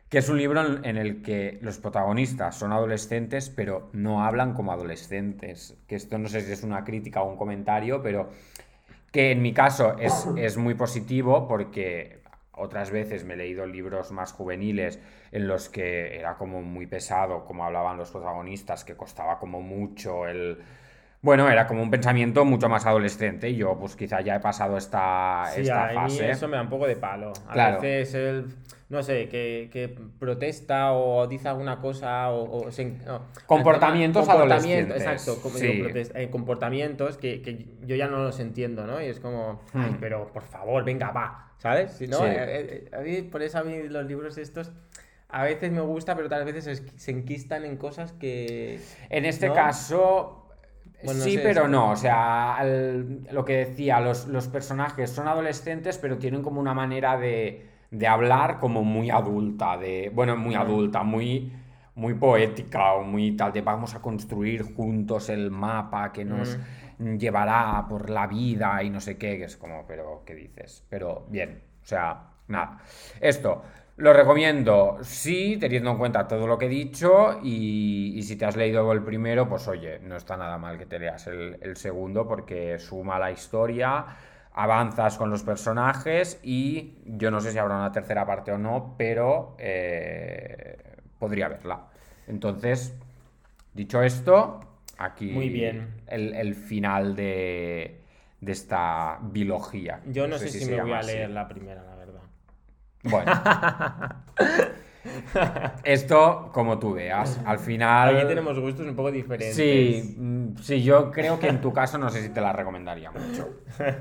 que 0.09 0.19
es 0.19 0.29
un 0.29 0.39
libro 0.39 0.85
en 0.85 0.97
el 0.97 1.23
que 1.23 1.59
los 1.63 1.79
protagonistas 1.79 2.57
son 2.57 2.73
adolescentes, 2.73 3.51
pero 3.51 3.91
no 3.93 4.25
hablan 4.25 4.55
como 4.55 4.73
adolescentes. 4.73 5.77
Que 5.89 5.97
esto 5.97 6.17
no 6.19 6.29
sé 6.29 6.43
si 6.43 6.53
es 6.53 6.63
una 6.63 6.85
crítica 6.85 7.23
o 7.23 7.29
un 7.29 7.37
comentario, 7.37 8.03
pero 8.03 8.29
que 9.11 9.33
en 9.33 9.43
mi 9.43 9.53
caso 9.53 9.97
es, 9.99 10.29
es 10.37 10.57
muy 10.57 10.75
positivo 10.75 11.49
porque 11.49 12.24
otras 12.57 12.91
veces 12.91 13.25
me 13.25 13.35
he 13.35 13.37
leído 13.37 13.67
libros 13.67 14.13
más 14.13 14.33
juveniles 14.33 15.01
en 15.33 15.49
los 15.49 15.69
que 15.69 16.19
era 16.19 16.37
como 16.37 16.63
muy 16.63 16.87
pesado, 16.87 17.45
como 17.45 17.65
hablaban 17.65 17.97
los 17.97 18.11
protagonistas, 18.11 18.85
que 18.85 18.97
costaba 18.97 19.39
como 19.39 19.61
mucho 19.61 20.27
el 20.27 20.59
bueno, 21.25 21.49
era 21.49 21.67
como 21.67 21.83
un 21.83 21.91
pensamiento 21.91 22.45
mucho 22.45 22.69
más 22.69 22.85
adolescente 22.85 23.49
y 23.49 23.57
yo 23.57 23.79
pues 23.79 23.97
quizá 23.97 24.21
ya 24.21 24.35
he 24.37 24.41
pasado 24.41 24.77
esta, 24.77 25.45
sí, 25.55 25.63
esta 25.63 25.89
a 25.89 26.07
Mí 26.07 26.19
eso 26.19 26.49
me 26.49 26.57
da 26.57 26.63
un 26.63 26.69
poco 26.69 26.87
de 26.87 26.97
palo. 26.97 27.33
A 27.49 27.71
veces 27.71 28.13
el, 28.13 28.45
no 28.89 29.03
sé, 29.03 29.29
que, 29.29 29.97
protesta 30.19 30.93
o 30.93 31.27
dice 31.27 31.49
alguna 31.49 31.81
cosa 31.81 32.31
o... 32.31 32.69
comportamientos 33.47 34.29
adolescentes. 34.29 35.03
Exacto, 35.03 35.41
como 35.43 35.57
eh, 35.59 36.29
comportamientos 36.31 37.17
que, 37.17 37.67
yo 37.83 37.97
ya 37.97 38.09
no 38.09 38.19
los 38.19 38.41
entiendo, 38.41 38.87
¿no? 38.87 39.01
Y 39.01 39.07
es 39.07 39.21
como, 39.21 39.63
ay, 39.73 39.93
hmm. 39.93 39.97
pero 40.01 40.33
por 40.33 40.43
favor, 40.43 40.85
venga, 40.85 41.11
va, 41.11 41.53
¿sabes? 41.59 41.93
Si 41.93 42.07
no, 42.07 42.27
eh, 42.27 42.35
eh, 42.37 42.91
a 42.93 43.01
mí, 43.01 43.23
por 43.23 43.43
eso 43.43 43.59
a 43.59 43.65
mí 43.65 43.83
los 43.89 44.07
libros 44.07 44.39
estos 44.39 44.73
a 45.29 45.43
veces 45.43 45.73
me 45.73 45.81
gusta, 45.81 46.15
pero 46.15 46.29
tal 46.29 46.45
veces 46.45 46.85
se 46.95 47.11
enquistan 47.11 47.65
en 47.65 47.77
cosas 47.77 48.13
que... 48.13 48.79
En 49.11 49.25
este 49.25 49.53
caso 49.53 50.45
sí, 51.13 51.39
pero 51.43 51.69
no. 51.69 51.91
O 51.91 51.97
sea, 51.97 52.65
lo 52.65 53.45
que 53.45 53.67
decía, 53.67 54.01
los, 54.01 54.49
personajes 54.49 55.11
son 55.11 55.29
adolescentes, 55.29 55.99
pero 55.99 56.19
tienen 56.19 56.43
como 56.43 56.61
una 56.61 56.75
manera 56.75 57.17
de, 57.19 57.67
hablar 58.07 58.59
como 58.59 58.83
muy 58.85 59.11
adulta, 59.11 59.77
de, 59.79 60.11
bueno, 60.15 60.37
muy 60.37 60.55
adulta, 60.55 61.03
muy, 61.03 61.53
muy 61.95 62.15
poética 62.15 62.95
o 62.95 63.03
muy 63.05 63.37
tal, 63.37 63.53
de 63.53 63.61
vamos 63.63 63.95
a 63.95 64.03
construir 64.03 64.63
juntos 64.75 65.29
el 65.29 65.51
mapa 65.51 66.13
que 66.13 66.25
nos 66.25 66.59
llevará 66.99 67.87
por 67.89 68.11
la 68.11 68.27
vida 68.27 68.83
y 68.83 68.91
no 68.91 69.01
sé 69.01 69.17
qué, 69.19 69.39
que 69.39 69.45
es 69.45 69.57
como, 69.57 69.87
pero, 69.87 70.23
¿qué 70.25 70.35
dices? 70.35 70.85
Pero 70.89 71.27
bien, 71.29 71.63
o 71.83 71.87
sea, 71.87 72.31
nada. 72.49 72.79
Esto, 73.21 73.63
Lo 73.97 74.13
recomiendo, 74.13 74.99
sí, 75.03 75.57
teniendo 75.61 75.93
en 75.93 75.99
cuenta 75.99 76.27
todo 76.27 76.49
lo 76.49 76.59
que 76.59 76.67
he 76.67 76.69
dicho 76.69 77.39
y, 77.43 78.13
y 78.17 78.23
si 78.25 78.35
te 78.37 78.45
has 78.45 78.57
leído 78.57 78.91
el 78.93 79.05
primero, 79.05 79.49
pues 79.49 79.69
oye, 79.69 80.01
no 80.01 80.17
está 80.17 80.37
nada 80.37 80.59
mal 80.59 80.79
que 80.79 80.87
te 80.87 80.99
leas 80.99 81.29
el, 81.29 81.59
el 81.61 81.77
segundo 81.77 82.27
porque 82.27 82.79
suma 82.81 83.21
la 83.21 83.31
historia, 83.31 84.05
avanzas 84.55 85.17
con 85.19 85.31
los 85.31 85.43
personajes 85.43 86.39
y 86.43 86.95
yo 87.05 87.31
no 87.31 87.41
sé 87.41 87.51
si 87.53 87.59
habrá 87.59 87.77
una 87.77 87.93
tercera 87.93 88.25
parte 88.25 88.53
o 88.53 88.59
no, 88.59 88.95
pero 88.97 89.57
eh, 89.59 90.79
podría 91.19 91.47
haberla. 91.47 91.89
Entonces, 92.29 92.95
dicho 93.73 94.03
esto, 94.03 94.61
aquí 94.97 95.33
Muy 95.33 95.49
bien. 95.49 96.03
El, 96.07 96.35
el 96.35 96.55
final 96.55 97.17
de, 97.17 98.01
de 98.41 98.53
esta 98.53 99.19
biología. 99.23 100.01
Yo 100.07 100.29
no, 100.29 100.39
sé, 100.39 100.49
si, 100.49 100.65
me 100.67 100.81
voy 100.81 100.93
a 100.93 101.01
así. 101.01 101.13
leer 101.13 101.31
la 101.31 101.49
primera, 101.49 101.83
la 101.83 101.97
verdad. 101.97 102.23
Bueno. 103.03 103.33
Esto, 105.85 106.51
como 106.53 106.79
tú 106.79 106.95
veas, 106.95 107.41
al 107.45 107.59
final. 107.59 108.17
Aquí 108.17 108.27
tenemos 108.27 108.59
gustos 108.59 108.87
un 108.87 108.97
poco 108.97 109.11
diferentes. 109.11 109.55
Sí, 109.57 110.15
mm, 110.19 110.57
sí, 110.59 110.83
yo 110.83 111.11
creo 111.11 111.39
que 111.39 111.49
en 111.49 111.61
tu 111.61 111.73
caso 111.73 111.99
no 111.99 112.11
sé 112.11 112.23
si 112.23 112.29
te 112.31 112.41
la 112.41 112.53
recomendaría 112.53 113.11
mucho. 113.11 113.49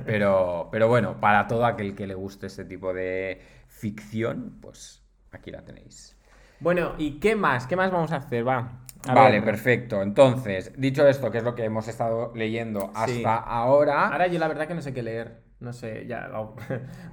Pero, 0.06 0.70
pero 0.72 0.88
bueno, 0.88 1.20
para 1.20 1.48
todo 1.48 1.66
aquel 1.66 1.96
que 1.96 2.08
le 2.08 2.16
guste 2.16 2.48
este 2.48 2.66
tipo 2.66 2.94
de 2.94 3.42
ficción, 3.68 4.58
pues 4.62 5.04
aquí 5.32 5.52
la 5.52 5.62
tenéis. 5.64 6.18
Bueno, 6.60 6.94
¿y 6.98 7.20
qué 7.20 7.36
más? 7.36 7.68
¿Qué 7.68 7.76
más 7.76 7.92
vamos 7.92 8.12
a 8.12 8.18
hacer? 8.18 8.48
Va. 8.48 8.80
A 9.06 9.14
vale, 9.14 9.36
ver. 9.42 9.44
perfecto. 9.46 10.02
Entonces, 10.02 10.72
dicho 10.78 11.06
esto, 11.06 11.30
que 11.30 11.40
es 11.40 11.44
lo 11.44 11.56
que 11.56 11.66
hemos 11.66 11.88
estado 11.90 12.32
leyendo 12.36 12.90
hasta 12.96 13.08
Sí. 13.08 13.24
ahora, 13.26 14.08
Ahora 14.08 14.28
yo 14.28 14.40
la 14.40 14.48
verdad 14.48 14.68
que 14.68 14.74
no 14.76 14.82
sé 14.82 14.94
qué 14.94 15.04
leer. 15.04 15.42
No 15.64 15.72
sé, 15.72 16.06
ya. 16.08 16.30
O 16.40 16.56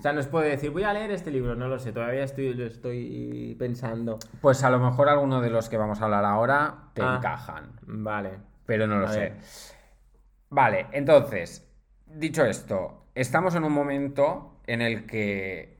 sea, 0.03 0.13
no 0.13 0.19
os 0.21 0.27
puedo 0.27 0.45
decir, 0.45 0.71
voy 0.71 0.83
a 0.83 0.93
leer 0.93 1.13
este 1.13 1.31
libro, 1.31 1.55
no 1.55 1.69
lo 1.69 1.79
sé, 1.79 1.93
todavía 1.93 2.25
estoy, 2.25 2.53
lo 2.55 2.67
estoy 2.67 3.55
pensando. 3.59 4.19
pues 4.41 4.65
a 4.65 4.71
lo 4.71 4.79
mejor 4.81 5.09
alguno 5.09 5.41
de 5.41 5.51
los 5.51 5.69
que 5.69 5.77
vamos 5.77 6.01
a 6.01 6.07
hablar 6.07 6.25
ahora 6.25 6.91
te 6.95 7.03
Ah. 7.03 7.15
encajan. 7.19 7.73
Vale. 7.83 8.39
pero 8.67 8.87
no 8.87 8.99
lo 9.01 9.07
A 9.07 9.13
sé. 9.13 9.21
ver. 9.21 9.37
Vale, 10.51 10.87
entonces, 10.93 11.69
dicho 12.07 12.45
esto, 12.45 13.07
estamos 13.15 13.55
en 13.57 13.65
un 13.65 13.73
momento 13.73 14.61
en 14.67 14.81
el 14.81 15.07
que 15.07 15.79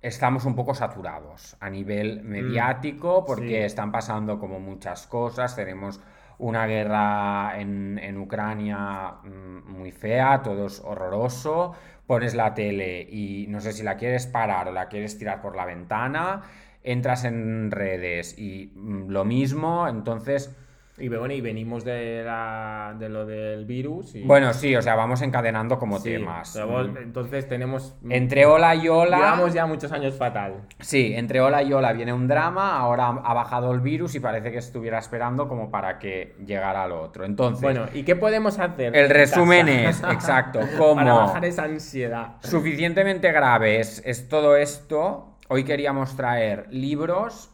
estamos 0.00 0.44
un 0.46 0.54
poco 0.56 0.74
saturados 0.74 1.56
a 1.60 1.68
nivel 1.70 2.22
mediático 2.24 3.24
porque 3.24 3.44
Mm, 3.44 3.48
sí. 3.48 3.66
están 3.66 3.92
pasando 3.92 4.38
como 4.38 4.60
muchas 4.60 5.06
cosas, 5.06 5.54
tenemos 5.56 6.00
una 6.38 6.66
guerra 6.66 7.60
en, 7.60 7.98
en 7.98 8.18
Ucrania 8.18 9.14
mm, 9.22 9.70
muy 9.70 9.92
fea, 9.92 10.42
todo 10.42 10.66
es 10.66 10.80
horroroso, 10.80 11.74
pones 12.06 12.34
la 12.34 12.54
tele 12.54 13.00
y 13.02 13.46
no 13.48 13.60
sé 13.60 13.72
si 13.72 13.82
la 13.82 13.96
quieres 13.96 14.26
parar 14.26 14.68
o 14.68 14.72
la 14.72 14.88
quieres 14.88 15.18
tirar 15.18 15.40
por 15.40 15.56
la 15.56 15.64
ventana, 15.64 16.42
entras 16.82 17.24
en 17.24 17.70
redes 17.70 18.38
y 18.38 18.72
mm, 18.74 19.08
lo 19.08 19.24
mismo, 19.24 19.88
entonces... 19.88 20.56
Y 20.98 21.08
bueno, 21.08 21.32
y 21.32 21.40
venimos 21.40 21.84
de, 21.84 22.22
la, 22.22 22.94
de 22.98 23.08
lo 23.08 23.24
del 23.24 23.64
virus. 23.64 24.14
Y... 24.14 24.22
Bueno, 24.24 24.52
sí, 24.52 24.76
o 24.76 24.82
sea, 24.82 24.94
vamos 24.94 25.22
encadenando 25.22 25.78
como 25.78 25.98
Sí, 25.98 26.10
temas. 26.10 26.58
vos- 26.66 26.88
Mm. 26.90 26.96
entonces 26.98 27.48
tenemos. 27.48 27.96
Entre 28.10 28.44
hola 28.44 28.74
y 28.74 28.88
hola. 28.88 29.16
Llevamos 29.16 29.54
ya 29.54 29.64
muchos 29.64 29.90
años 29.90 30.14
fatal. 30.16 30.66
Sí, 30.80 31.14
entre 31.16 31.40
hola 31.40 31.62
y 31.62 31.72
hola 31.72 31.92
viene 31.94 32.12
un 32.12 32.28
drama, 32.28 32.76
ahora 32.78 33.08
ha 33.08 33.32
bajado 33.34 33.72
el 33.72 33.80
virus 33.80 34.14
y 34.16 34.20
parece 34.20 34.52
que 34.52 34.58
estuviera 34.58 34.98
esperando 34.98 35.48
como 35.48 35.70
para 35.70 35.98
que 35.98 36.36
llegara 36.44 36.86
lo 36.86 37.00
otro. 37.00 37.24
Entonces, 37.24 37.62
Bueno, 37.62 37.86
¿y 37.94 38.02
qué 38.02 38.14
podemos 38.14 38.58
hacer? 38.58 38.94
el 38.94 39.06
en 39.06 39.10
resumen 39.10 39.68
es, 39.70 40.02
exacto, 40.10 40.60
Para 40.60 40.76
como 40.78 41.16
bajar 41.16 41.44
esa 41.46 41.64
ansiedad. 41.64 42.36
suficientemente 42.42 43.32
grave 43.32 43.80
es, 43.80 44.02
es 44.04 44.28
todo 44.28 44.56
esto, 44.56 45.38
hoy 45.48 45.64
queríamos 45.64 46.14
traer 46.16 46.66
libros 46.70 47.48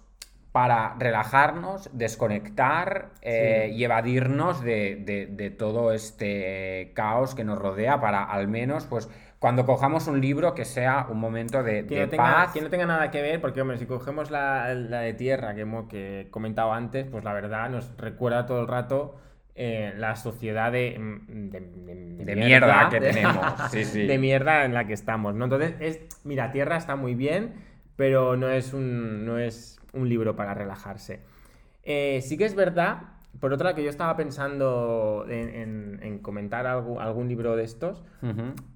para 0.53 0.95
relajarnos, 0.99 1.91
desconectar 1.93 3.11
eh, 3.23 3.71
y 3.75 3.85
evadirnos 3.85 4.63
de, 4.63 4.97
de- 4.97 5.27
de 5.27 5.51
todo 5.51 5.93
este 5.93 6.93
caos 6.95 7.35
que 7.35 7.45
nos 7.45 7.59
rodea 7.59 8.01
para 8.01 8.25
al 8.25 8.49
menos, 8.49 8.87
pues, 8.87 9.09
cuando 9.39 9.65
cojamos 9.67 10.09
un 10.09 10.21
libro 10.21 10.55
que 10.55 10.65
sea 10.65 11.07
un 11.11 11.21
momento 11.21 11.63
de, 11.63 11.87
Que 11.87 11.95
de 11.97 12.01
no, 12.07 12.09
tenga, 12.09 12.25
paz. 12.25 12.53
que 12.53 12.61
no 12.61 12.71
tenga 12.71 12.87
nada 12.87 13.11
que 13.11 13.23
ver, 13.23 13.41
porque, 13.41 13.61
hombre, 13.61 13.79
si 13.79 13.87
cogemos 13.87 14.31
la, 14.33 14.75
la 14.75 15.01
de 15.01 15.15
tierra 15.15 15.55
que, 15.55 15.61
hemos, 15.61 15.89
que 15.89 16.23
he 16.23 16.31
comentado 16.31 16.73
antes, 16.73 17.07
pues 17.07 17.23
la 17.23 17.33
verdad 17.35 17.71
nos 17.71 17.97
recuerda 17.99 18.47
todo 18.47 18.61
el 18.63 18.67
rato 18.69 19.15
eh, 19.55 19.93
la 19.97 20.17
sociedad 20.17 20.73
de, 20.73 20.99
mm, 20.99 21.51
de, 21.51 21.61
de- 21.61 22.25
De 22.25 22.37
mierda 22.37 22.89
que 22.91 23.01
tenemos, 23.01 23.37
sí, 23.71 23.85
sí. 23.85 24.07
De 24.07 24.19
mierda 24.19 24.65
en 24.65 24.75
la 24.75 24.87
que 24.87 24.93
estamos, 24.95 25.35
¿no? 25.35 25.45
Entonces, 25.45 25.75
es, 25.81 26.01
mira, 26.25 26.51
tierra 26.53 26.77
está 26.77 26.97
muy 26.97 27.15
bien, 27.15 27.55
pero 27.97 28.37
no 28.37 28.49
es 28.51 28.73
un, 28.73 29.25
no 29.25 29.39
es 29.39 29.78
un 29.93 30.09
libro 30.09 30.37
para 30.37 30.55
relajarse. 30.55 31.21
Eh, 31.83 32.21
sí 32.23 32.37
que 32.37 32.45
es 32.45 32.55
verdad, 32.55 32.99
por 33.41 33.53
otra 33.53 33.75
que 33.75 33.83
yo 33.83 33.91
estaba 33.91 34.17
pensando 34.17 35.25
en, 35.29 35.49
en- 35.49 36.01
en 36.03 36.19
comentar 36.19 36.67
algún, 36.67 37.01
algún 37.01 37.29
libro 37.29 37.57
de 37.57 37.65
estos, 37.65 38.05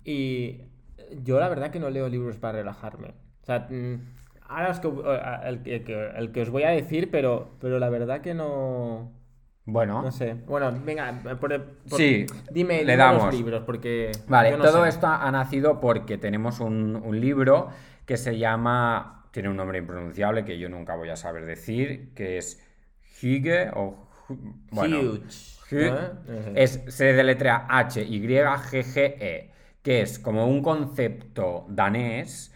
y 0.04 0.60
yo 1.22 1.38
la 1.40 1.48
verdad 1.48 1.70
que 1.70 1.80
no 1.80 1.90
leo 1.90 2.08
libros 2.08 2.36
para 2.38 2.58
relajarme. 2.58 3.14
O 3.42 3.44
sea, 3.44 3.66
mm, 3.70 3.94
ahora 4.48 4.70
os 4.70 4.80
que- 4.80 4.88
el, 5.48 5.62
que- 5.62 5.82
que- 5.84 6.10
el 6.16 6.32
que 6.32 6.42
os 6.42 6.50
voy 6.50 6.62
a 6.62 6.70
decir, 6.70 7.10
pero, 7.10 7.50
pero 7.60 7.78
la 7.78 7.88
verdad 7.90 8.20
que 8.20 8.34
no... 8.34 9.10
Bueno, 9.64 10.02
No 10.02 10.10
sé. 10.10 10.34
Bueno, 10.46 10.72
venga, 10.84 11.20
por, 11.38 11.38
por- 11.38 11.96
Sí, 11.98 12.26
dime, 12.50 12.82
le 12.84 12.96
damos. 12.96 13.26
los 13.26 13.34
libros, 13.34 13.62
porque... 13.64 14.10
Vale, 14.26 14.56
no 14.56 14.64
todo 14.64 14.82
sé. 14.82 14.88
esto 14.88 15.06
ha 15.06 15.30
nacido 15.30 15.78
porque 15.80 16.18
tenemos 16.18 16.58
un, 16.58 16.96
un 16.96 17.20
libro 17.20 17.68
que 18.04 18.16
se 18.16 18.38
llama, 18.38 19.21
tiene 19.32 19.48
un 19.48 19.56
nombre 19.56 19.78
impronunciable 19.78 20.44
que 20.44 20.58
yo 20.58 20.68
nunca 20.68 20.94
voy 20.94 21.08
a 21.08 21.16
saber 21.16 21.46
decir, 21.46 22.12
que 22.14 22.38
es 22.38 22.62
Hygge 23.20 23.70
o... 23.74 24.08
Bueno, 24.70 25.00
Huge. 25.00 25.90
¿no? 25.90 26.54
Es, 26.54 26.80
se 26.88 27.12
deletrea 27.12 27.66
H-Y-G-G-E, 27.68 29.50
que 29.82 30.02
es 30.02 30.18
como 30.18 30.46
un 30.46 30.62
concepto 30.62 31.66
danés 31.68 32.54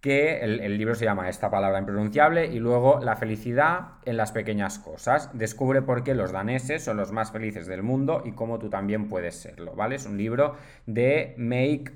que 0.00 0.38
el, 0.40 0.60
el 0.60 0.78
libro 0.78 0.94
se 0.94 1.04
llama 1.04 1.28
Esta 1.28 1.50
palabra 1.50 1.80
impronunciable 1.80 2.46
y 2.46 2.60
luego 2.60 3.00
La 3.00 3.16
felicidad 3.16 3.94
en 4.04 4.16
las 4.16 4.32
pequeñas 4.32 4.78
cosas. 4.78 5.36
Descubre 5.36 5.82
por 5.82 6.04
qué 6.04 6.14
los 6.14 6.30
daneses 6.30 6.84
son 6.84 6.98
los 6.98 7.10
más 7.10 7.32
felices 7.32 7.66
del 7.66 7.82
mundo 7.82 8.22
y 8.24 8.32
cómo 8.32 8.58
tú 8.58 8.70
también 8.70 9.08
puedes 9.08 9.34
serlo, 9.34 9.74
¿vale? 9.74 9.96
Es 9.96 10.06
un 10.06 10.16
libro 10.16 10.56
de 10.86 11.34
Make 11.36 11.92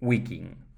Wiking. 0.00 0.71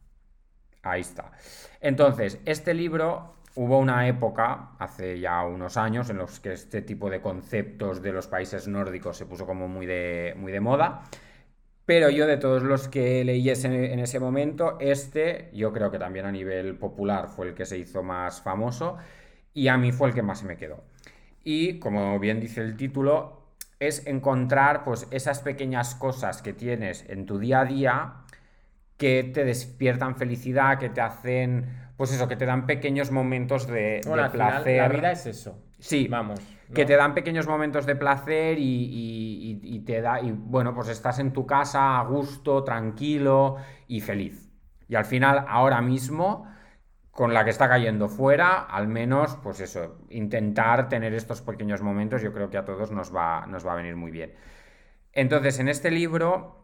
Ahí 0.85 1.01
está. 1.01 1.33
Entonces, 1.81 2.39
este 2.45 2.75
libro 2.75 3.35
hubo 3.57 3.79
una 3.79 4.07
época, 4.09 4.71
hace 4.79 5.21
ya 5.21 5.43
unos 5.45 5.77
años, 5.77 6.11
en 6.11 6.19
los 6.19 6.41
que 6.41 6.53
este 6.53 6.83
tipo 6.83 7.11
de 7.11 7.21
conceptos 7.21 8.03
de 8.03 8.13
los 8.13 8.27
países 8.27 8.69
nórdicos 8.69 9.17
se 9.17 9.27
puso 9.27 9.47
como 9.47 9.69
muy 9.69 9.87
de, 9.87 10.35
muy 10.37 10.53
de 10.53 10.61
moda. 10.61 11.03
Pero 11.87 12.11
yo 12.11 12.27
de 12.27 12.39
todos 12.39 12.63
los 12.63 12.89
que 12.89 13.25
leí 13.25 13.51
ese- 13.51 13.93
en 13.93 13.99
ese 14.01 14.21
momento, 14.21 14.79
este 14.81 15.51
yo 15.55 15.73
creo 15.73 15.91
que 15.91 15.99
también 15.99 16.27
a 16.27 16.33
nivel 16.33 16.79
popular 16.79 17.29
fue 17.29 17.49
el 17.49 17.55
que 17.55 17.67
se 17.67 17.79
hizo 17.79 18.03
más 18.03 18.41
famoso 18.43 18.97
y 19.53 19.69
a 19.69 19.77
mí 19.77 19.93
fue 19.93 20.09
el 20.09 20.15
que 20.15 20.23
más 20.23 20.43
me 20.45 20.57
quedó. 20.57 20.85
Y 21.45 21.79
como 21.79 22.19
bien 22.19 22.41
dice 22.41 22.61
el 22.63 22.77
título, 22.77 23.43
es 23.81 24.07
encontrar 24.07 24.85
pues 24.85 25.07
esas 25.11 25.41
pequeñas 25.41 25.95
cosas 25.95 26.41
que 26.43 26.53
tienes 26.55 27.05
en 27.11 27.27
tu 27.27 27.39
día 27.39 27.61
a 27.61 27.65
día 27.67 28.15
que 28.97 29.25
te 29.25 29.45
despiertan 29.45 30.17
felicidad, 30.17 30.79
que 30.79 30.89
te 30.89 31.01
hacen, 31.01 31.67
pues 31.97 32.13
eso, 32.13 32.29
que 32.29 32.37
te 32.37 32.47
dan 32.47 32.67
pequeños 32.67 33.11
momentos 33.11 33.67
de, 33.67 34.01
bueno, 34.07 34.19
de 34.19 34.23
al 34.27 34.31
final, 34.31 34.53
placer. 34.53 34.79
la 34.83 34.89
vida 34.89 35.13
es 35.13 35.27
eso. 35.27 35.59
Sí, 35.79 36.09
Vamos. 36.09 36.41
que 36.73 36.85
te 36.87 36.97
dan 36.97 37.15
pequeños 37.15 37.47
momentos 37.47 37.85
de 37.87 37.97
placer 37.97 38.59
y- 38.59 39.61
y 39.63 39.81
te 39.81 40.01
da, 40.01 40.21
y 40.21 40.33
bueno, 40.33 40.75
pues 40.75 40.89
estás 40.89 41.19
en 41.19 41.33
tu 41.33 41.47
casa 41.47 41.99
a 41.99 42.05
gusto, 42.05 42.65
tranquilo 42.65 43.57
y 43.89 44.01
feliz. 44.01 44.51
Y 44.89 44.95
al 44.95 45.05
final, 45.05 45.45
ahora 45.49 45.81
mismo, 45.83 46.47
con 47.11 47.35
la 47.35 47.45
que 47.45 47.51
está 47.51 47.69
cayendo 47.69 48.09
fuera, 48.09 48.61
al 48.63 48.89
menos, 48.89 49.37
pues 49.43 49.61
eso, 49.61 49.99
intentar 50.11 50.89
tener 50.89 51.15
estos 51.15 51.43
pequeños 51.43 51.83
momentos, 51.83 52.23
yo 52.23 52.33
creo 52.33 52.51
que 52.51 52.59
a 52.59 52.65
todos 52.65 52.91
nos 52.93 53.15
va, 53.15 53.47
nos 53.47 53.67
va 53.67 53.73
a 53.73 53.77
venir 53.77 53.97
muy 53.97 54.11
bien. 54.11 54.35
Entonces, 55.13 55.59
en 55.61 55.69
este 55.69 55.91
libro 55.91 56.64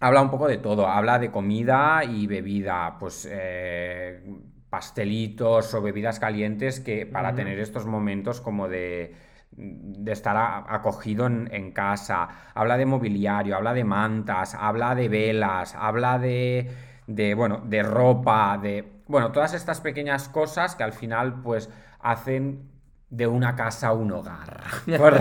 habla 0.00 0.22
un 0.22 0.30
poco 0.30 0.48
de 0.48 0.58
todo, 0.58 0.86
habla 0.86 1.18
de 1.18 1.30
comida 1.30 2.02
y 2.04 2.26
bebida, 2.26 2.96
pues 2.98 3.28
eh, 3.30 4.22
pastelitos 4.70 5.72
o 5.74 5.82
bebidas 5.82 6.18
calientes 6.20 6.80
que 6.80 7.06
para 7.06 7.34
tener 7.34 7.58
estos 7.58 7.86
momentos 7.86 8.40
como 8.40 8.68
de, 8.68 9.14
de 9.52 10.12
estar 10.12 10.36
a- 10.36 10.64
acogido 10.74 11.26
en, 11.26 11.48
en 11.52 11.72
casa, 11.72 12.28
habla 12.54 12.76
de 12.76 12.86
mobiliario, 12.86 13.56
habla 13.56 13.72
de 13.74 13.84
mantas, 13.84 14.54
habla 14.54 14.94
de 14.94 15.08
velas, 15.08 15.74
habla 15.74 16.18
de, 16.18 16.70
de, 17.06 17.34
bueno, 17.34 17.62
de 17.64 17.82
ropa, 17.82 18.58
de, 18.58 18.84
bueno, 19.08 19.32
todas 19.32 19.54
estas 19.54 19.80
pequeñas 19.80 20.28
cosas 20.28 20.74
que 20.76 20.82
al 20.84 20.92
final 20.92 21.40
pues 21.42 21.70
hacen 22.00 22.70
de 23.08 23.26
una 23.26 23.54
casa 23.54 23.92
un 23.92 24.12
hogar, 24.12 24.62
por, 24.98 25.14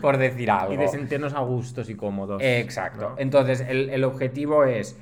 por 0.00 0.16
decir 0.18 0.50
algo. 0.50 0.74
Y 0.74 0.76
de 0.76 0.88
sentirnos 0.88 1.34
a 1.34 1.40
gustos 1.40 1.88
y 1.90 1.94
cómodos. 1.94 2.42
Exacto. 2.42 3.10
¿no? 3.10 3.14
Entonces, 3.18 3.60
el, 3.60 3.90
el 3.90 4.04
objetivo 4.04 4.64
es 4.64 4.98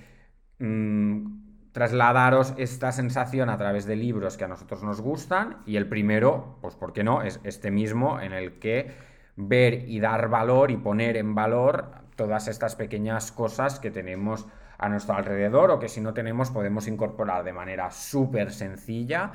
mm, 0.58 1.72
trasladaros 1.72 2.54
esta 2.58 2.92
sensación 2.92 3.50
a 3.50 3.56
través 3.56 3.86
de 3.86 3.96
libros 3.96 4.36
que 4.36 4.44
a 4.44 4.48
nosotros 4.48 4.82
nos 4.82 5.00
gustan 5.00 5.58
y 5.64 5.76
el 5.76 5.88
primero, 5.88 6.58
pues 6.60 6.74
¿por 6.74 6.92
qué 6.92 7.04
no? 7.04 7.22
Es 7.22 7.40
este 7.44 7.70
mismo 7.70 8.20
en 8.20 8.32
el 8.32 8.58
que 8.58 8.92
ver 9.36 9.88
y 9.88 10.00
dar 10.00 10.28
valor 10.28 10.70
y 10.70 10.76
poner 10.76 11.16
en 11.16 11.34
valor 11.34 11.92
todas 12.16 12.48
estas 12.48 12.74
pequeñas 12.74 13.30
cosas 13.30 13.78
que 13.78 13.90
tenemos 13.90 14.48
a 14.76 14.88
nuestro 14.88 15.14
alrededor 15.14 15.70
o 15.70 15.78
que 15.78 15.88
si 15.88 16.00
no 16.00 16.12
tenemos 16.14 16.50
podemos 16.50 16.88
incorporar 16.88 17.44
de 17.44 17.52
manera 17.52 17.90
súper 17.90 18.50
sencilla 18.50 19.32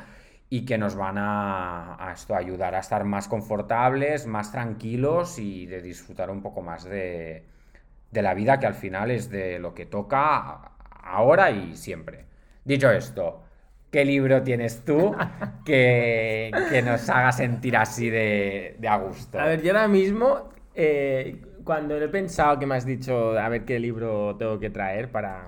y 0.49 0.65
que 0.65 0.77
nos 0.77 0.95
van 0.95 1.15
a, 1.17 2.11
esto, 2.13 2.35
ayudar 2.35 2.75
a 2.75 2.79
estar 2.79 3.03
más 3.05 3.27
confortables, 3.27 4.27
más 4.27 4.51
tranquilos 4.51 5.39
y 5.39 5.65
de 5.65 5.81
disfrutar 5.81 6.29
un 6.29 6.41
poco 6.41 6.61
más 6.61 6.83
de, 6.83 7.45
de 8.11 8.21
la 8.21 8.33
vida 8.33 8.59
que 8.59 8.67
al 8.67 8.75
final 8.75 9.11
es 9.11 9.29
de 9.29 9.59
lo 9.59 9.73
que 9.73 9.85
toca 9.85 10.73
ahora 11.03 11.51
y 11.51 11.75
siempre. 11.75 12.25
Dicho 12.63 12.89
esto, 12.91 13.43
¿qué 13.91 14.05
libro 14.05 14.41
tienes 14.41 14.83
tú 14.85 15.15
que, 15.65 16.51
nos 16.83 17.09
haga 17.09 17.31
sentir 17.31 17.77
así 17.77 18.09
de, 18.09 18.77
a 18.87 18.97
gusto? 18.97 19.39
A 19.39 19.45
ver, 19.45 19.61
yo 19.61 19.71
ahora 19.71 19.87
mismo, 19.87 20.49
eh, 20.73 21.41
cuando 21.63 21.95
he 21.97 22.09
pensado 22.09 22.57
que 22.59 22.65
me 22.65 22.75
has 22.75 22.85
dicho 22.85 23.37
a 23.37 23.47
ver 23.49 23.65
qué 23.65 23.79
libro 23.79 24.35
tengo 24.35 24.59
que 24.59 24.69
traer 24.69 25.11
para, 25.11 25.47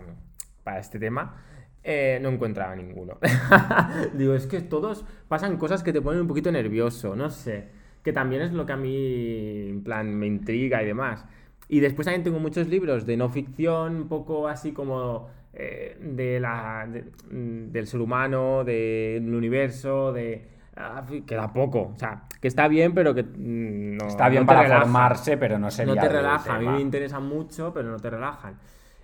este 0.78 1.00
tema, 1.00 1.44
eh, 1.88 2.18
no 2.20 2.30
encontraba 2.30 2.76
ninguno. 2.76 3.20
Digo, 4.14 4.34
es 4.34 4.48
que 4.48 4.62
todos 4.62 5.06
pasan 5.28 5.58
cosas 5.58 5.84
que 5.84 5.94
te 5.94 6.02
ponen 6.02 6.22
un 6.22 6.28
poquito 6.28 6.52
nervioso, 6.52 7.16
no 7.16 7.30
sé. 7.30 7.70
Que 8.04 8.12
también 8.12 8.42
es 8.42 8.54
lo 8.54 8.66
que 8.66 8.74
a 8.74 8.78
mí, 8.78 9.70
en 9.70 9.84
plan, 9.84 10.16
me 10.16 10.26
intriga 10.26 10.82
y 10.82 10.88
demás. 10.88 11.26
Y 11.70 11.82
después 11.82 12.06
también 12.06 12.24
tengo 12.24 12.40
muchos 12.40 12.68
libros 12.68 13.06
de 13.06 13.18
no 13.18 13.30
ficción, 13.30 13.96
un 13.96 14.08
poco 14.08 14.48
así 14.48 14.72
como 14.72 15.30
eh, 15.54 15.96
de 16.02 16.40
la, 16.40 16.88
mm, 16.88 17.72
del 17.72 17.86
ser 17.86 18.02
humano, 18.02 18.64
del 18.64 19.34
universo, 19.34 20.12
de... 20.12 20.54
Ah, 20.78 21.06
que 21.26 21.36
da 21.36 21.54
poco, 21.54 21.94
o 21.96 21.98
sea, 21.98 22.24
que 22.42 22.50
está 22.50 22.68
bien, 22.68 22.94
pero 22.94 23.16
que 23.16 23.24
mm, 23.24 23.96
no. 23.96 24.08
Está 24.08 24.28
bien 24.28 24.46
para 24.46 24.82
formarse, 24.82 25.38
pero 25.38 25.58
no 25.58 25.72
sería. 25.72 25.96
No 25.96 26.02
te 26.02 26.10
relaja, 26.10 26.56
a 26.56 26.60
mí 26.60 26.68
me 26.68 26.82
interesa 26.82 27.22
mucho, 27.22 27.72
pero 27.74 27.90
no 27.90 27.98
te 27.98 28.10
relajan. 28.10 28.58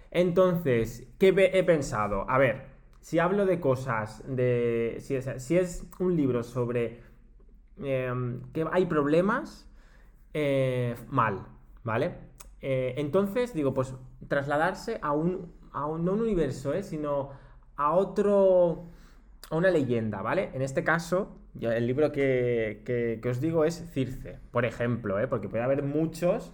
Entonces, 0.09 1.07
¿qué 1.17 1.29
he 1.53 1.63
pensado? 1.63 2.29
A 2.29 2.37
ver, 2.37 2.70
si 3.01 3.19
hablo 3.19 3.45
de 3.45 3.59
cosas, 3.59 4.23
de 4.27 4.97
si 4.99 5.15
es, 5.15 5.29
si 5.43 5.57
es 5.57 5.85
un 5.99 6.15
libro 6.15 6.43
sobre 6.43 7.01
em, 7.83 8.41
que 8.53 8.65
hay 8.71 8.85
problemas, 8.85 9.67
eh, 10.33 10.95
mal, 11.09 11.47
¿vale? 11.83 12.13
Eh, 12.61 12.93
entonces, 12.97 13.53
digo, 13.53 13.73
pues 13.73 13.95
trasladarse 14.27 14.99
a 15.01 15.11
un, 15.13 15.51
a 15.73 15.87
un, 15.87 16.05
no 16.05 16.13
un 16.13 16.21
universo, 16.21 16.73
¿eh? 16.73 16.83
sino 16.83 17.31
a 17.75 17.93
otro, 17.93 18.85
a 19.49 19.55
una 19.55 19.71
leyenda, 19.71 20.21
¿vale? 20.21 20.51
En 20.53 20.61
este 20.61 20.83
caso, 20.83 21.39
el 21.59 21.87
libro 21.87 22.11
que, 22.11 23.19
os 23.27 23.41
digo 23.41 23.65
es 23.65 23.83
Circe, 23.93 24.37
por 24.51 24.63
ejemplo, 24.65 25.17
porque 25.27 25.49
puede 25.49 25.63
haber 25.63 25.81
muchos 25.83 26.53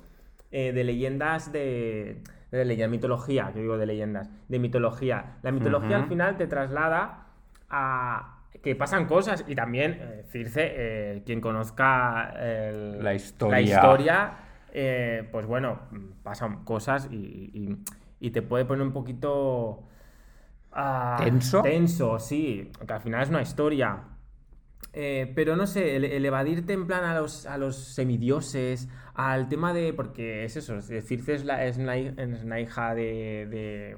de 0.50 0.84
leyendas 0.84 1.52
de, 1.52 2.24
de 2.58 2.66
leyenda, 2.66 2.92
mitología, 2.92 3.52
que 3.54 3.62
digo 3.62 3.78
de 3.78 3.86
leyendas, 3.86 4.30
de 4.48 4.60
mitología. 4.60 5.38
La 5.42 5.52
mitología 5.52 5.98
al 5.98 6.08
final 6.08 6.38
te 6.38 6.48
traslada 6.48 7.28
a 7.70 8.40
que 8.64 8.76
pasan 8.76 9.06
cosas 9.06 9.46
y 9.48 9.56
también 9.56 9.98
eh, 10.00 10.26
Circe, 10.30 11.22
quien 11.26 11.42
conozca 11.42 12.34
la 12.34 13.14
historia, 13.14 13.52
la 13.52 13.62
historia 13.62 14.32
pues 15.32 15.46
bueno, 15.46 15.80
pasan 16.24 16.64
cosas 16.64 17.08
y 17.12 17.78
y 18.20 18.32
te 18.32 18.42
puede 18.42 18.66
poner 18.66 18.86
un 18.86 18.94
poquito... 18.94 19.84
Ah, 20.72 21.18
¿Tenso? 21.24 21.62
Tenso, 21.62 22.20
sí, 22.20 22.72
que 22.86 22.94
al 22.94 23.02
final 23.02 23.24
es 23.24 23.30
una 23.30 23.42
historia. 23.42 24.00
Eh, 24.94 25.32
pero 25.36 25.56
no 25.56 25.68
sé, 25.68 25.96
el, 25.96 26.26
evadirte 26.26 26.74
en 26.74 26.88
plan 26.88 27.04
a 27.04 27.20
los, 27.20 27.46
a 27.46 27.58
los 27.58 27.76
semidioses, 27.76 28.90
al 29.14 29.50
tema 29.50 29.74
de. 29.74 29.94
Porque 29.94 30.46
es 30.46 30.58
eso, 30.58 30.82
Circe 30.82 31.36
es, 31.36 31.46
la, 31.46 31.66
es, 31.66 31.78
una, 31.78 32.60
hija 32.60 32.96
de, 32.96 33.48
de. 33.50 33.98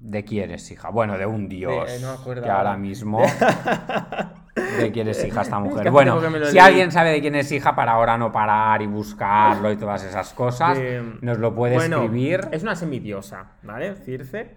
¿De 0.00 0.24
quién 0.24 0.50
es 0.52 0.70
hija? 0.70 0.90
Bueno, 0.90 1.18
de 1.18 1.26
un 1.26 1.48
dios. 1.48 2.00
no 2.00 2.10
acuerdo. 2.10 2.44
Que 2.44 2.50
ahora 2.50 2.76
mismo. 2.76 3.22
de 4.78 4.92
quién 4.92 5.08
es 5.08 5.24
hija 5.24 5.42
esta 5.42 5.58
mujer. 5.58 5.90
bueno, 5.90 6.20
si 6.46 6.58
alguien 6.58 6.90
sabe 6.90 7.10
de 7.10 7.20
quién 7.20 7.34
es 7.34 7.50
hija, 7.52 7.74
para 7.74 7.92
ahora 7.92 8.16
no 8.18 8.32
parar 8.32 8.82
y 8.82 8.86
buscarlo 8.86 9.70
y 9.72 9.76
todas 9.76 10.04
esas 10.04 10.32
cosas, 10.32 10.78
nos 11.20 11.38
lo 11.38 11.54
puede 11.54 11.76
escribir. 11.76 12.40
Es 12.52 12.62
una 12.62 12.76
semidiosa, 12.76 13.52
¿vale? 13.62 13.94
Circe. 13.96 14.54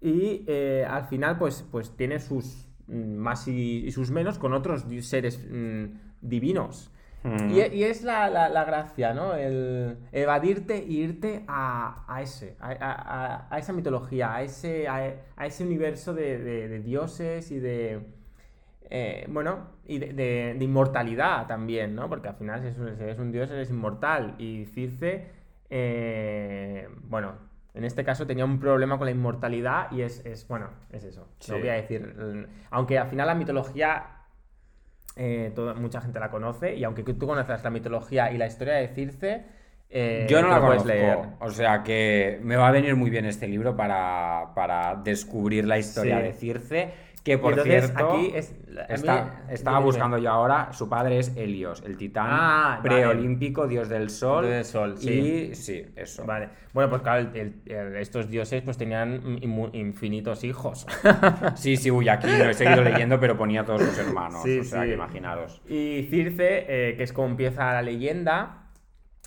Y 0.00 0.44
eh, 0.48 0.84
al 0.88 1.04
final, 1.04 1.38
pues, 1.38 1.64
pues 1.70 1.96
tiene 1.96 2.18
sus 2.18 2.68
más 2.88 3.48
y, 3.48 3.90
sus 3.92 4.10
menos 4.10 4.38
con 4.38 4.52
otros 4.52 4.84
seres 5.00 5.44
mm, 5.50 5.84
divinos. 6.20 6.90
Mm. 7.24 7.50
Y, 7.50 7.84
es 7.84 8.02
la, 8.02 8.64
gracia, 8.64 9.14
¿no? 9.14 9.34
El 9.34 9.96
evadirte 10.10 10.78
e 10.78 10.92
irte 10.92 11.44
a, 11.46 12.18
ese, 12.20 12.56
a, 12.60 13.56
esa 13.58 13.72
mitología, 13.72 14.34
a 14.34 14.42
ese, 14.42 14.88
a, 14.88 15.46
ese 15.46 15.64
universo 15.64 16.14
de 16.14 16.80
dioses 16.80 17.50
y 17.52 17.60
de, 17.60 18.00
eh, 18.94 19.24
bueno, 19.30 19.68
y 19.86 19.98
de, 19.98 20.54
inmortalidad 20.60 21.46
también, 21.46 21.94
¿no? 21.94 22.10
Porque 22.10 22.28
al 22.28 22.34
final 22.34 22.60
si 22.60 23.02
eres, 23.02 23.18
un 23.18 23.32
dios 23.32 23.50
eres 23.50 23.70
inmortal. 23.70 24.34
Y 24.36 24.66
Circe, 24.66 25.28
eh, 25.70 26.88
bueno, 27.04 27.32
en 27.74 27.84
este 27.84 28.04
caso 28.04 28.26
tenía 28.26 28.44
un 28.44 28.60
problema 28.60 28.98
con 28.98 29.06
la 29.06 29.10
inmortalidad 29.10 29.90
y 29.92 30.02
es, 30.02 30.46
bueno, 30.48 30.70
es 30.90 31.04
eso. 31.04 31.28
Lo 31.48 31.58
voy 31.58 31.68
a 31.68 31.74
decir. 31.74 32.14
Aunque 32.70 32.98
al 32.98 33.08
final 33.08 33.26
la 33.26 33.34
mitología 33.34 34.04
eh, 35.16 35.52
mucha 35.76 36.00
gente 36.00 36.20
la 36.20 36.30
conoce 36.30 36.74
y 36.74 36.84
aunque 36.84 37.02
tú 37.02 37.26
conoces 37.26 37.62
la 37.64 37.70
mitología 37.70 38.30
y 38.32 38.38
la 38.38 38.46
historia 38.46 38.74
de 38.74 38.88
Circe... 38.88 39.62
Yo 40.26 40.40
no 40.40 40.48
la 40.48 40.64
puedes 40.64 40.86
leer. 40.86 41.18
O 41.40 41.50
sea 41.50 41.82
que 41.82 42.40
me 42.42 42.56
va 42.56 42.68
a 42.68 42.70
venir 42.70 42.96
muy 42.96 43.10
bien 43.10 43.26
este 43.26 43.46
libro 43.46 43.76
para, 43.76 45.00
descubrir 45.04 45.66
la 45.66 45.78
historia 45.78 46.18
de 46.18 46.32
Circe 46.32 47.11
que 47.22 47.38
por 47.38 47.60
cierto, 47.62 48.14
aquí 48.14 48.34
estaba 49.48 49.78
buscando 49.78 50.18
yo 50.18 50.30
ahora, 50.30 50.72
su 50.72 50.88
padre 50.88 51.18
es 51.18 51.36
Helios, 51.36 51.82
el 51.86 51.96
titán 51.96 52.26
ah, 52.28 52.80
preolímpico, 52.82 53.68
dios 53.68 53.88
del 53.88 54.10
sol. 54.10 54.46
Del 54.46 54.64
sol, 54.64 54.98
sí. 54.98 55.50
Y 55.52 55.54
sí, 55.54 55.86
eso. 55.94 56.24
Vale. 56.24 56.48
Bueno, 56.72 56.90
pues 56.90 57.02
claro, 57.02 57.30
estos 57.96 58.28
dioses 58.28 58.62
pues 58.62 58.76
tenían 58.76 59.38
infinitos 59.72 60.42
hijos. 60.42 60.86
sí, 61.54 61.76
sí, 61.76 61.90
uy, 61.90 62.08
aquí 62.08 62.26
no 62.26 62.44
he 62.44 62.54
seguido 62.54 62.82
leyendo, 62.82 63.20
pero 63.20 63.36
ponía 63.36 63.64
todos 63.64 63.82
sus 63.82 63.98
hermanos. 63.98 64.44
o 64.44 64.64
sea, 64.64 64.84
que 64.84 64.94
imaginaros. 64.94 65.62
Y 65.68 66.08
Circe, 66.10 66.66
eh, 66.68 66.96
que 66.96 67.04
es 67.04 67.12
como 67.12 67.28
empieza 67.28 67.72
la 67.72 67.82
leyenda, 67.82 68.70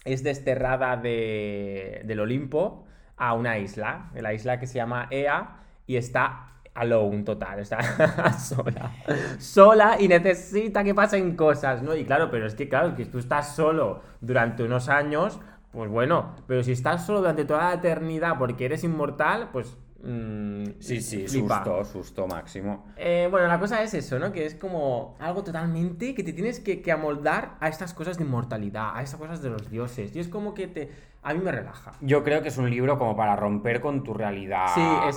es 0.04 0.22
desterrada 0.22 0.98
de, 0.98 2.02
del 2.04 2.20
Olimpo 2.20 2.86
a 3.16 3.34
una 3.34 3.58
isla, 3.58 4.12
la 4.14 4.34
isla 4.34 4.60
que 4.60 4.68
se 4.68 4.76
llama 4.76 5.08
Ea, 5.12 5.62
y 5.88 5.96
está 5.96 6.55
alone 6.76 7.24
total, 7.24 7.60
está 7.60 8.34
sola. 8.38 8.92
Sola 9.40 9.98
y 10.00 10.08
necesita 10.08 10.84
que 10.84 10.94
pasen 10.94 11.36
cosas, 11.36 11.82
¿no? 11.82 11.96
Y 11.96 12.06
claro, 12.06 12.30
pero 12.30 12.46
es 12.46 12.54
que 12.54 12.70
claro, 12.70 12.96
que 12.96 13.06
tú 13.06 13.18
estás 13.18 13.56
solo 13.56 14.02
durante 14.22 14.64
unos 14.64 14.90
años, 14.90 15.40
pues 15.72 15.90
bueno, 15.90 16.36
pero 16.48 16.64
si 16.64 16.74
estás 16.74 17.06
solo 17.06 17.20
durante 17.20 17.46
toda 17.46 17.70
la 17.70 17.74
eternidad 17.76 18.38
porque 18.38 18.66
eres 18.66 18.84
inmortal, 18.84 19.50
pues... 19.52 19.78
Mm, 20.06 20.80
sí, 20.80 21.02
sí, 21.02 21.28
susto, 21.28 21.84
susto 21.84 22.28
máximo. 22.28 22.86
Eh, 22.96 23.28
bueno, 23.32 23.48
la 23.48 23.60
cosa 23.60 23.82
es 23.82 23.94
eso, 23.94 24.20
¿no? 24.20 24.32
Que 24.32 24.46
es 24.46 24.54
como 24.56 25.16
algo 25.20 25.44
totalmente 25.44 26.14
que 26.14 26.24
te 26.24 26.32
tienes 26.32 26.60
que, 26.60 26.82
que 26.82 26.92
amoldar 26.92 27.56
a 27.60 27.70
estas 27.70 27.94
cosas 27.94 28.18
de 28.18 28.24
inmortalidad, 28.24 28.96
a 28.96 29.02
estas 29.02 29.20
cosas 29.20 29.42
de 29.42 29.50
los 29.50 29.70
dioses. 29.70 30.16
Y 30.16 30.20
es 30.20 30.28
como 30.28 30.54
que 30.54 30.68
te 30.68 30.90
a 31.26 31.34
mí 31.34 31.40
me 31.44 31.52
relaja. 31.52 31.94
Yo 32.02 32.24
creo 32.24 32.44
que 32.44 32.50
es 32.50 32.58
un 32.60 32.70
libro 32.70 33.00
como 33.00 33.16
para 33.16 33.36
romper 33.36 33.82
con 33.82 34.04
tu 34.04 34.14
realidad 34.14 34.68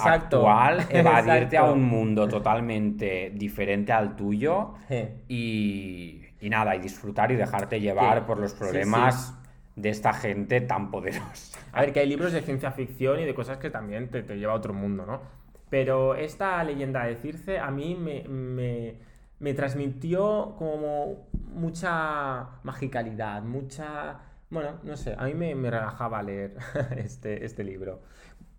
actual, 0.03 0.87
evadirte 0.89 1.59
a 1.59 1.65
un 1.65 1.83
mundo 1.85 2.27
totalmente 2.27 3.31
diferente 3.35 3.93
al 3.93 4.17
tuyo 4.17 4.73
y, 5.29 6.23
nada, 6.41 6.75
y 6.77 6.79
disfrutar 6.79 7.31
y 7.31 7.37
dejarte 7.37 7.79
llevar 7.79 8.25
por 8.25 8.39
los 8.39 8.55
problemas 8.55 9.38
de 9.81 9.89
esta 9.89 10.13
gente 10.13 10.61
tan 10.61 10.91
poderosa. 10.91 11.59
A 11.73 11.83
ver, 11.83 11.93
que 11.93 12.01
hay 12.01 12.09
libros 12.09 12.33
de 12.33 12.43
ciencia 12.43 12.71
ficción 12.73 13.21
y 13.21 13.25
de 13.25 13.35
cosas 13.35 13.59
que 13.59 13.71
también 13.71 14.09
te, 14.09 14.23
te 14.23 14.37
lleva 14.37 14.53
a 14.53 14.57
otro 14.57 14.75
mundo, 14.75 15.07
¿no? 15.07 15.21
Pero 15.71 16.15
esta 16.15 16.63
leyenda 16.65 17.05
de 17.05 17.17
Circe 17.17 17.59
a 17.59 17.71
mí 17.71 17.95
me, 17.95 18.95
me 19.39 19.55
transmitió 19.55 20.55
como 20.59 21.29
mucha 21.53 22.49
magicalidad, 22.63 23.43
mucha 23.43 24.21
bueno, 24.51 24.81
no 24.83 24.97
sé, 24.97 25.15
a 25.17 25.25
mí 25.25 25.35
me, 25.35 25.71
relajaba 25.71 26.23
leer 26.23 26.57
este, 26.97 27.45
este 27.45 27.65
libro. 27.65 28.01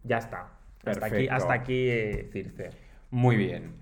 Ya 0.04 0.18
está. 0.18 0.50
Hasta 0.86 1.06
aquí, 1.08 1.28
hasta 1.28 1.54
aquí 1.54 1.90
eh, 1.90 2.30
Circe. 2.32 2.70
Muy 3.12 3.36
bien. 3.36 3.74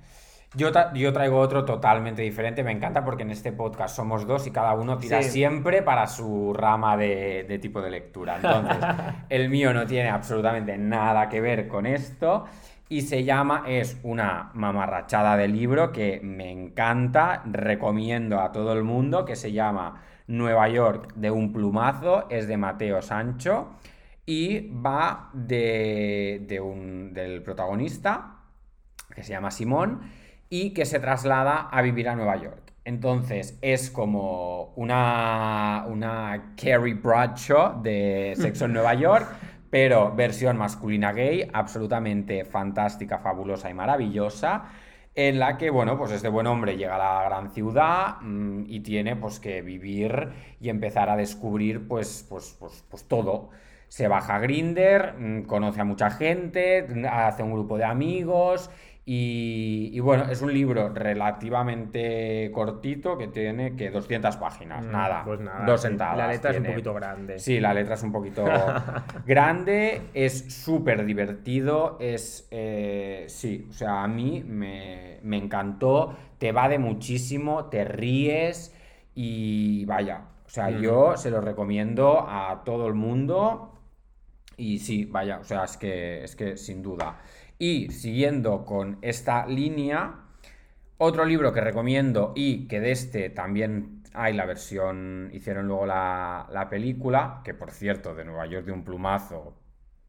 Yo, 0.56 0.72
yo, 0.94 1.14
traigo 1.14 1.40
otro 1.40 1.66
totalmente 1.66 2.22
diferente, 2.22 2.64
me 2.64 2.72
encanta 2.72 3.04
porque 3.04 3.24
en 3.24 3.32
este 3.32 3.52
podcast 3.52 3.96
somos 3.96 4.26
dos 4.26 4.48
y 4.48 4.52
cada 4.52 4.74
uno 4.74 4.98
tira 4.98 5.22
siempre 5.22 5.82
para 5.82 6.08
su 6.08 6.54
rama 6.54 6.96
de, 6.96 7.46
de, 7.48 7.60
tipo 7.60 7.82
de 7.82 7.92
lectura. 7.92 8.38
Entonces, 8.38 8.78
el 9.30 9.50
mío 9.50 9.74
no 9.74 9.86
tiene 9.86 10.10
absolutamente 10.10 10.78
nada 10.78 11.28
que 11.28 11.42
ver 11.42 11.68
con 11.68 11.86
esto 11.86 12.46
y 12.90 13.02
se 13.02 13.24
llama, 13.26 13.66
es 13.68 14.00
una 14.04 14.52
mamarrachada 14.54 15.36
de 15.36 15.50
libro 15.50 15.92
que 15.92 16.22
me 16.24 16.50
encanta, 16.52 17.44
recomiendo 17.46 18.40
a 18.40 18.52
todo 18.54 18.72
el 18.74 18.84
mundo, 18.84 19.26
que 19.26 19.36
se 19.36 19.52
llama 19.52 20.02
Nueva 20.28 20.70
York 20.70 21.14
de 21.16 21.30
un 21.30 21.52
plumazo, 21.52 22.30
es 22.30 22.48
de 22.48 22.56
Mateo 22.56 23.02
Sancho 23.02 23.76
y 24.26 24.70
va 24.70 25.30
de, 25.34 26.46
de 26.48 26.60
un, 26.62 27.14
del 27.14 27.44
protagonista, 27.44 28.38
que 29.14 29.24
se 29.24 29.32
llama 29.32 29.52
Simón, 29.52 30.02
y 30.50 30.72
que 30.74 30.86
se 30.86 31.00
traslada 31.00 31.68
a 31.72 31.82
vivir 31.82 32.10
a 32.10 32.16
Nueva 32.16 32.38
York. 32.38 32.74
Entonces 32.88 33.60
es 33.62 33.92
como 33.92 34.72
una, 34.78 35.86
una 35.90 36.54
Carrie 36.56 36.94
Bradshaw 36.94 37.82
de 37.82 38.34
Sexo 38.38 38.64
en 38.64 38.74
Nueva 38.74 38.94
York, 38.94 39.28
pero 39.70 40.16
versión 40.16 40.58
masculina 40.58 41.12
gay, 41.12 41.50
absolutamente 41.52 42.46
fantástica, 42.46 43.20
fabulosa 43.20 43.70
y 43.70 43.74
maravillosa, 43.74 44.70
en 45.16 45.38
la 45.38 45.58
que, 45.58 45.70
bueno, 45.70 45.98
pues 45.98 46.12
este 46.12 46.30
buen 46.30 46.48
hombre 46.48 46.78
llega 46.78 46.96
a 46.96 46.98
la 46.98 47.24
gran 47.28 47.52
ciudad 47.52 48.22
mm, 48.22 48.64
y 48.68 48.80
tiene 48.80 49.18
pues 49.18 49.42
que 49.42 49.62
vivir 49.62 50.30
y 50.62 50.70
empezar 50.70 51.10
a 51.10 51.18
descubrir 51.18 51.90
pues, 51.90 52.26
pues, 52.30 52.56
pues, 52.58 52.86
pues 52.90 53.04
todo. 53.06 53.50
Se 53.90 54.08
baja 54.08 54.36
a 54.36 54.40
Grinder, 54.40 55.16
mm, 55.18 55.42
conoce 55.42 55.82
a 55.82 55.84
mucha 55.84 56.10
gente, 56.10 56.88
hace 57.12 57.44
un 57.44 57.52
grupo 57.52 57.78
de 57.78 57.84
amigos 57.84 58.70
y, 59.10 59.98
bueno, 60.02 60.26
es 60.30 60.42
un 60.42 60.54
libro 60.54 60.90
relativamente 60.90 62.52
cortito 62.54 63.18
que 63.18 63.28
tiene 63.30 63.76
que 63.78 63.90
200 63.90 64.36
páginas, 64.36 64.84
Mm, 64.84 64.92
nada, 64.92 65.24
pues 65.24 65.40
nada, 65.40 65.66
dos 65.66 65.82
sentadas. 65.82 66.18
La 66.18 66.28
letra 66.28 66.52
es 66.52 66.58
un 66.58 66.66
poquito 66.66 66.94
grande. 66.94 67.40
Sí, 67.40 67.62
la 67.62 67.74
letra 67.74 67.96
es 67.96 68.04
un 68.04 68.12
poquito 68.12 68.44
grande, 69.26 70.02
es 70.14 70.54
súper 70.54 71.06
divertido, 71.06 71.96
es, 72.02 72.50
eh, 72.52 73.26
sí, 73.30 73.68
o 73.70 73.74
sea, 73.74 74.04
a 74.04 74.08
mí 74.10 74.44
me, 74.46 75.20
me 75.24 75.38
encantó, 75.38 76.14
te 76.38 76.52
va 76.52 76.68
de 76.68 76.78
muchísimo, 76.78 77.66
te 77.66 77.86
ríes 77.86 78.76
y 79.16 79.86
vaya, 79.86 80.22
o 80.46 80.50
sea, 80.50 80.70
Mm. 80.70 80.82
yo 80.82 81.16
se 81.16 81.32
lo 81.32 81.40
recomiendo 81.40 82.26
a 82.28 82.62
todo 82.66 82.88
el 82.88 82.94
mundo 82.94 83.74
y 84.58 84.80
sí, 84.80 85.06
vaya, 85.06 85.40
o 85.40 85.44
sea, 85.44 85.64
es 85.66 85.78
que, 85.78 86.24
es 86.24 86.36
que 86.36 86.58
sin 86.58 86.82
duda. 86.82 87.20
Y 87.60 87.90
siguiendo 87.92 88.66
con 88.66 89.00
esta 89.02 89.46
línea, 89.48 90.16
otro 90.98 91.26
libro 91.26 91.54
que 91.54 91.62
recomiendo 91.62 92.34
y 92.36 92.68
que 92.68 92.80
de 92.80 92.92
este 92.92 93.30
también 93.30 94.04
hay 94.14 94.34
la 94.34 94.46
versión, 94.46 95.30
hicieron 95.34 95.68
luego 95.68 95.86
la, 95.86 96.48
la 96.52 96.70
película, 96.70 97.42
que 97.44 97.54
por 97.54 97.72
cierto, 97.72 98.16
de 98.16 98.26
Nueva 98.26 98.46
York 98.48 98.66
de 98.66 98.72
un 98.72 98.84
plumazo, 98.84 99.60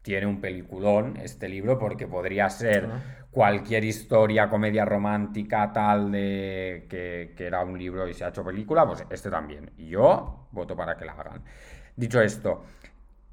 tiene 0.03 0.27
un 0.27 0.41
peliculón 0.41 1.17
este 1.19 1.49
libro 1.49 1.79
porque 1.79 2.07
podría 2.07 2.49
ser 2.51 2.89
Ah. 2.91 3.03
cualquier 3.31 3.85
historia, 3.85 4.49
comedia 4.49 4.85
romántica, 4.85 5.73
tal, 5.73 6.11
de 6.13 6.87
que, 6.89 7.35
que 7.37 7.47
era 7.47 7.63
un 7.63 7.79
libro 7.79 8.09
y 8.09 8.15
se 8.15 8.25
ha 8.25 8.29
hecho 8.29 8.45
película, 8.45 8.87
pues 8.87 9.05
este 9.11 9.31
también. 9.31 9.71
Y 9.77 9.89
yo 9.91 10.49
voto 10.53 10.77
para 10.77 10.97
que 10.97 11.05
la 11.05 11.13
hagan. 11.13 11.45
Dicho 11.97 12.21
esto, 12.23 12.65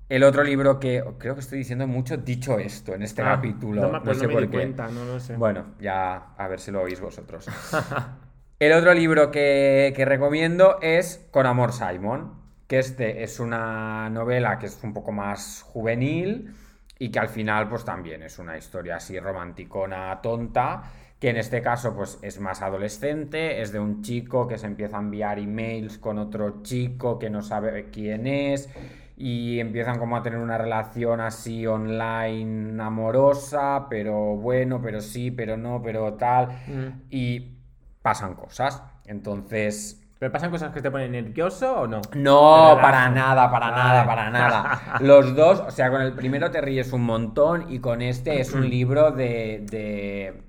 el 0.09 0.23
otro 0.23 0.43
libro 0.43 0.79
que 0.79 1.03
creo 1.17 1.33
que 1.35 1.41
estoy 1.41 1.59
diciendo 1.59 1.87
mucho, 1.87 2.17
dicho 2.17 2.59
esto, 2.59 2.93
en 2.93 3.03
este 3.03 3.23
Ah, 3.23 3.25
capítulo, 3.25 3.81
No 3.81 3.89
me, 3.89 3.99
no 4.03 4.03
pues 4.03 4.17
sé 4.17 4.27
no 4.27 4.27
me 4.27 4.35
por 4.35 4.41
di 4.41 4.49
qué. 4.49 4.51
cuenta, 4.51 4.87
no 4.89 5.05
lo 5.05 5.19
sé. 5.19 5.37
Bueno, 5.37 5.75
ya 5.79 6.33
a 6.37 6.47
ver 6.47 6.59
si 6.59 6.71
lo 6.71 6.81
oís 6.81 7.01
vosotros. 7.01 7.47
El 8.59 8.71
otro 8.73 8.93
libro 8.93 9.31
que, 9.31 9.93
que 9.95 10.05
recomiendo 10.05 10.79
es 10.81 11.27
Con 11.31 11.45
Amor 11.45 11.73
Simon, 11.73 12.33
que 12.67 12.79
este 12.79 13.23
es 13.23 13.39
una 13.39 14.09
novela 14.09 14.59
que 14.59 14.67
es 14.67 14.81
un 14.83 14.93
poco 14.93 15.11
más 15.11 15.61
juvenil 15.63 16.55
y 16.97 17.11
que 17.11 17.19
al 17.19 17.27
final 17.29 17.67
pues 17.67 17.83
también 17.83 18.23
es 18.23 18.39
una 18.39 18.57
historia 18.57 18.95
así 18.97 19.19
romanticona, 19.19 20.21
tonta, 20.21 20.83
que 21.19 21.29
en 21.29 21.37
este 21.37 21.61
caso 21.61 21.93
pues 21.95 22.17
es 22.21 22.39
más 22.39 22.61
adolescente, 22.61 23.61
es 23.61 23.71
de 23.73 23.79
un 23.79 24.01
chico 24.01 24.47
que 24.47 24.57
se 24.57 24.67
empieza 24.67 24.97
a 24.97 25.01
enviar 25.01 25.37
emails 25.39 25.97
con 25.97 26.17
otro 26.17 26.61
chico 26.63 27.19
que 27.19 27.29
no 27.29 27.41
sabe 27.41 27.89
quién 27.91 28.25
es 28.27 28.69
y 29.17 29.60
empiezan 29.60 29.97
como 29.99 30.17
a 30.17 30.23
tener 30.23 30.39
una 30.39 30.58
relación 30.58 31.21
así 31.21 31.65
online 31.65 32.82
amorosa, 32.82 33.88
pero 33.89 34.36
bueno, 34.36 34.82
pero 34.82 35.01
sí, 35.01 35.32
pero 35.32 35.58
no, 35.58 35.82
pero 35.82 36.13
tal, 36.15 36.47
Mm. 36.67 37.01
y 37.10 37.58
pasan 38.01 38.34
cosas. 38.36 38.84
Entonces, 39.06 40.01
¿Pero 40.17 40.32
pasan 40.32 40.49
cosas 40.49 40.71
que 40.73 40.82
te 40.82 40.89
ponen 40.89 41.12
nervioso 41.12 41.82
o 41.82 41.88
no? 41.88 42.01
no, 42.15 42.78
para 42.82 43.10
nada, 43.10 43.51
para 43.51 43.69
nada, 43.71 44.06
para 44.06 44.30
nada. 44.32 44.97
Los 45.01 45.36
dos, 45.36 45.60
o 45.60 45.71
sea, 45.71 45.91
con 45.91 46.01
el 46.01 46.13
primero 46.13 46.49
te 46.51 46.62
ríes 46.62 46.93
un 46.93 47.04
montón 47.04 47.71
y 47.71 47.80
con 47.80 48.01
este 48.01 48.39
es 48.39 48.54
un 48.54 48.69
libro 48.69 49.12
de... 49.12 49.65
de- 49.69 50.41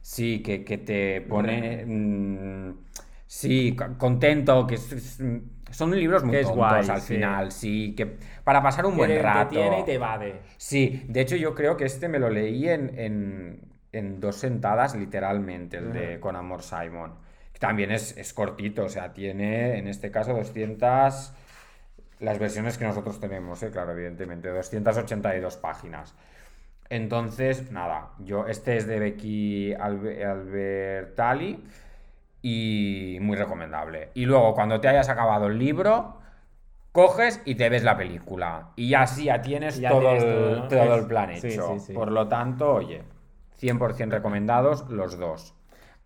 sí, 0.00 0.40
que, 0.42 0.64
que 0.64 0.78
te 0.78 1.20
pone... 1.22 1.84
mm, 1.84 2.74
sí, 3.26 3.74
co- 3.76 3.98
contento, 3.98 4.66
que 4.66 4.76
es- 4.76 5.20
son 5.70 5.94
libros 5.94 6.24
muy 6.24 6.32
Que 6.32 6.40
es 6.40 6.46
tontos 6.46 6.56
guay, 6.56 6.88
al 6.88 7.00
sí. 7.00 7.14
final, 7.14 7.52
sí, 7.52 7.94
que 7.96 8.06
para 8.44 8.62
pasar 8.62 8.86
un 8.86 8.92
Que 8.92 8.96
buen 8.98 9.10
te 9.12 9.22
rato. 9.22 9.40
entretiene 9.40 9.80
y 9.80 9.84
te 9.84 9.94
evade. 9.94 10.40
Sí, 10.56 11.04
de 11.08 11.20
hecho 11.20 11.36
yo 11.36 11.54
creo 11.54 11.76
que 11.76 11.84
este 11.84 12.08
me 12.08 12.18
lo 12.18 12.30
leí 12.30 12.68
en, 12.68 12.98
en- 12.98 13.60
en 13.92 14.20
dos 14.20 14.36
sentadas 14.36 14.94
literalmente, 14.94 15.78
el 15.78 15.92
de 15.92 16.20
Con 16.20 16.36
Amor 16.36 16.62
Simon. 16.62 17.14
También 17.58 17.90
es, 17.90 18.16
es 18.16 18.32
cortito, 18.34 18.84
o 18.84 18.88
sea, 18.88 19.12
tiene 19.12 19.78
en 19.78 19.88
este 19.88 20.10
caso 20.10 20.32
200... 20.34 21.32
Las 22.20 22.38
versiones 22.40 22.76
que 22.78 22.84
nosotros 22.84 23.20
tenemos, 23.20 23.62
eh, 23.62 23.70
claro, 23.70 23.92
evidentemente, 23.92 24.48
282 24.48 25.56
páginas. 25.56 26.14
Entonces, 26.90 27.70
nada, 27.70 28.10
yo 28.18 28.46
este 28.46 28.76
es 28.76 28.86
de 28.86 28.98
Becky 28.98 29.72
Albe- 29.74 30.24
Albertalli 30.24 31.62
y 32.50 33.20
muy 33.20 33.36
recomendable. 33.36 34.10
Y 34.14 34.24
luego, 34.26 34.54
cuando 34.54 34.80
te 34.80 34.88
hayas 34.88 35.08
acabado 35.08 35.46
el 35.46 35.58
libro, 35.58 36.18
coges 36.92 37.40
y 37.44 37.54
te 37.56 37.68
ves 37.68 37.84
la 37.84 37.96
película. 37.96 38.70
Y 38.76 38.88
ya 38.90 39.06
sí, 39.06 39.24
ya 39.24 39.40
tienes 39.42 39.78
ya 39.80 39.90
todo, 39.90 40.00
tienes 40.00 40.22
el, 40.24 40.30
todo, 40.30 40.56
¿no? 40.56 40.68
todo 40.68 40.94
Es- 40.94 41.00
el 41.02 41.06
plan 41.06 41.30
hecho. 41.30 41.74
sí, 41.74 41.80
sí. 41.80 41.92
Por 41.92 42.10
lo 42.12 42.28
tanto, 42.28 42.72
oye, 42.74 43.02
100% 43.60 44.10
recomendados 44.10 44.88
los 44.88 45.18
dos. 45.18 45.54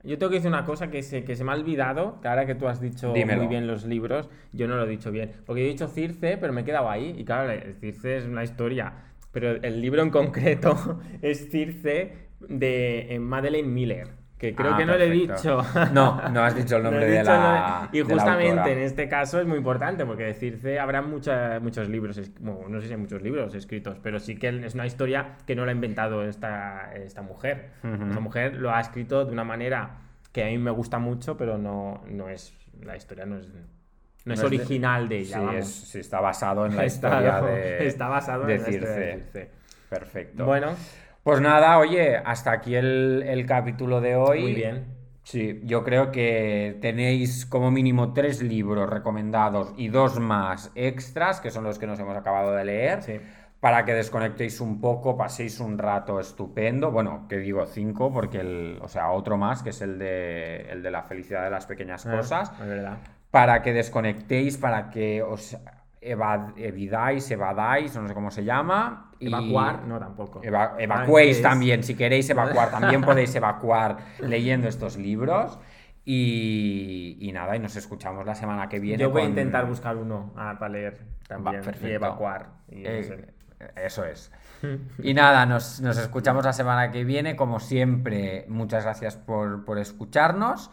Yo 0.05 0.18
tengo 0.18 0.31
que 0.31 0.37
decir 0.37 0.48
una 0.50 0.64
cosa 0.64 0.90
que 0.90 1.02
se, 1.05 1.22
que 1.22 1.37
se 1.37 1.44
me 1.44 1.52
ha 1.52 1.55
olvidado, 1.55 2.20
que 2.20 2.26
ahora 2.26 2.44
que 2.44 2.57
tú 2.57 2.66
has 2.66 2.81
dicho 2.81 3.12
Dímelo. 3.12 3.42
muy 3.42 3.46
bien 3.48 3.68
los 3.68 3.85
libros, 3.85 4.28
yo 4.52 4.66
no 4.66 4.74
lo 4.76 4.85
he 4.85 4.88
dicho 4.88 5.12
bien. 5.12 5.31
Porque 5.46 5.61
yo 5.62 5.66
he 5.68 5.70
dicho 5.70 5.87
Circe, 5.87 6.37
pero 6.38 6.52
me 6.52 6.62
he 6.62 6.64
quedado 6.64 6.90
ahí. 6.90 7.14
Y 7.16 7.24
claro, 7.24 7.52
Circe 7.78 8.16
es 8.16 8.24
una 8.24 8.42
historia. 8.42 8.92
Pero 9.31 9.52
el 9.62 9.81
libro 9.81 10.02
en 10.02 10.11
concreto 10.11 11.00
es 11.22 11.50
Circe 11.50 12.16
de 12.40 13.14
eh, 13.14 13.18
Madeleine 13.20 13.68
Miller. 13.68 14.09
Que 14.42 14.57
creo 14.57 14.74
Ah, 14.74 14.76
que 14.76 14.85
no 14.85 14.96
le 14.96 15.05
he 15.07 15.26
perfecto. 15.26 15.62
dicho. 15.62 15.78
No, 15.94 16.28
no 16.31 16.42
has 16.42 16.57
dicho 16.57 16.76
el 16.76 16.83
No 16.83 16.90
nombre 16.90 17.07
de 17.09 17.18
dicho 17.20 17.31
la. 17.31 17.88
no- 17.92 17.96
Y 17.96 18.02
de 18.02 18.05
la 18.09 18.14
justamente 18.14 18.50
autora. 18.50 18.72
en 18.72 18.78
este 18.81 19.09
caso 19.09 19.40
es 19.40 19.46
muy 19.46 19.57
importante, 19.59 20.05
porque 20.05 20.24
de 20.24 20.35
Circe 20.35 20.81
habrá 20.81 21.00
mucha- 21.00 21.61
muchos 21.61 21.88
libros, 21.88 22.20
bueno, 22.40 22.68
no 22.68 22.81
sé 22.81 22.88
si 22.88 22.92
hay 22.94 22.98
muchos 22.98 23.22
libros 23.22 23.55
escritos, 23.55 23.98
pero 24.02 24.18
sí 24.18 24.35
que 24.37 24.48
es 24.66 24.74
una 24.74 24.85
historia 24.85 25.37
que 25.46 25.55
no 25.55 25.64
la 25.64 25.70
ha 25.70 25.74
inventado 25.76 26.24
esta, 26.24 26.92
esta 26.94 27.22
mujer. 27.22 27.70
Ujú. 27.85 28.07
Esta 28.09 28.18
mujer 28.20 28.57
lo 28.57 28.72
ha 28.74 28.81
escrito 28.81 29.24
de 29.24 29.31
una 29.31 29.44
manera 29.44 29.98
que 30.33 30.42
a 30.42 30.46
mí 30.48 30.59
me 30.59 30.72
gusta 30.72 30.98
mucho, 30.98 31.37
pero 31.37 31.57
no, 31.57 32.02
no 32.09 32.28
es. 32.28 32.52
La 32.83 32.96
historia 32.96 33.24
no 33.26 33.38
es, 33.38 33.46
no 33.48 33.61
No 34.24 34.35
es 34.35 34.40
de- 34.40 34.46
original 34.46 35.09
de 35.09 35.18
ella. 35.18 35.38
Sí, 35.38 35.44
vamos. 35.44 35.55
es- 35.55 35.72
sí, 35.88 35.98
está 36.00 36.20
basado 36.20 36.66
en 36.66 36.74
la 36.74 36.85
Está- 36.85 37.09
historia 37.20 37.40
de. 37.42 37.87
está 37.87 38.09
basado 38.09 38.44
de 38.46 38.55
en 38.57 38.62
la 38.62 38.68
historia 38.70 38.90
de 38.90 39.12
Circe. 39.12 39.22
Circe. 39.33 39.50
Perfecto. 39.88 40.44
Bueno, 40.46 40.74
Pues 41.22 41.40
nada, 41.40 41.78
oye, 41.78 42.16
hasta 42.16 42.50
aquí 42.52 42.74
el, 42.74 43.22
el 43.26 43.46
capítulo 43.46 44.00
de 44.00 44.16
hoy. 44.16 44.42
muy 44.42 44.54
bien. 44.54 44.87
Sí, 45.24 45.61
yo 45.64 45.85
creo 45.85 46.11
que 46.11 46.78
tenéis 46.80 47.46
como 47.46 47.70
mínimo 47.70 48.12
tres 48.12 48.42
libros 48.42 48.90
recomendados 48.90 49.72
y 49.76 49.87
dos 49.88 50.18
más 50.18 50.72
extras, 50.74 51.40
que 51.40 51.52
son 51.52 51.62
los 51.62 51.78
que 51.78 51.87
nos 51.87 52.00
hemos 52.00 52.16
acabado 52.16 52.52
de 52.56 52.64
leer, 52.64 53.02
Sí. 53.02 53.20
para 53.61 53.85
que 53.85 53.94
desconectéis 53.94 54.61
un 54.61 54.80
poco, 54.80 55.16
paséis 55.16 55.61
un 55.61 55.78
rato 55.78 56.18
estupendo. 56.18 56.90
Bueno, 56.90 57.26
que 57.28 57.37
digo 57.38 57.64
cinco, 57.66 58.12
porque 58.12 58.40
el, 58.40 58.78
o 58.82 58.88
sea, 58.88 59.12
otro 59.12 59.37
más, 59.37 59.62
que 59.62 59.70
es 59.70 59.80
el 59.80 59.96
de, 60.00 60.62
el 60.72 60.82
de 60.82 60.90
la 60.90 61.04
felicidad 61.04 61.44
de 61.44 61.50
las 61.50 61.66
pequeñas 61.66 62.04
Ah, 62.04 62.16
cosas, 62.16 62.52
Es 62.61 62.66
verdad. 62.66 62.98
para 63.30 63.62
que 63.62 63.72
desconectéis, 63.72 64.56
para 64.58 64.90
que 64.90 65.22
os 65.22 65.56
evad- 66.02 66.52
evidáis, 66.56 67.30
evadáis, 67.30 67.94
no 67.96 68.06
sé 68.08 68.14
cómo 68.14 68.30
se 68.30 68.44
llama. 68.44 69.10
y- 69.18 69.28
Evacuar, 69.28 69.84
no 69.86 69.98
tampoco. 70.00 70.40
Eva- 70.42 70.74
evacuéis 70.78 71.36
Antes- 71.36 71.42
también, 71.50 71.82
si 71.84 71.94
queréis 71.94 72.28
evacuar, 72.30 72.70
también 72.72 73.02
podéis 73.02 73.34
evacuar 73.34 73.96
leyendo 74.20 74.68
estos 74.68 74.96
libros. 74.96 75.58
Y, 76.04 77.16
y 77.20 77.30
nada, 77.32 77.54
y 77.54 77.60
nos 77.60 77.76
escuchamos 77.76 78.26
la 78.26 78.34
semana 78.34 78.68
que 78.68 78.80
viene. 78.80 79.00
Yo 79.02 79.10
voy 79.10 79.22
a 79.22 79.26
intentar 79.26 79.66
buscar 79.66 79.96
uno 79.96 80.32
ah, 80.36 80.56
para 80.58 80.72
leer 80.72 81.00
también 81.28 81.62
Va, 81.62 81.88
y 81.88 81.92
evacuar. 81.92 82.48
y 82.68 82.84
Eh, 82.84 83.26
eso 83.76 84.04
es. 84.04 84.32
Y 85.02 85.14
nada, 85.14 85.46
nos, 85.46 85.80
nos 85.80 85.96
escuchamos 85.98 86.44
la 86.44 86.52
semana 86.52 86.90
que 86.90 87.04
viene. 87.04 87.36
Como 87.36 87.60
siempre, 87.60 88.44
muchas 88.48 88.82
gracias 88.84 89.16
por, 89.16 89.64
por 89.64 89.78
escucharnos. 89.78 90.70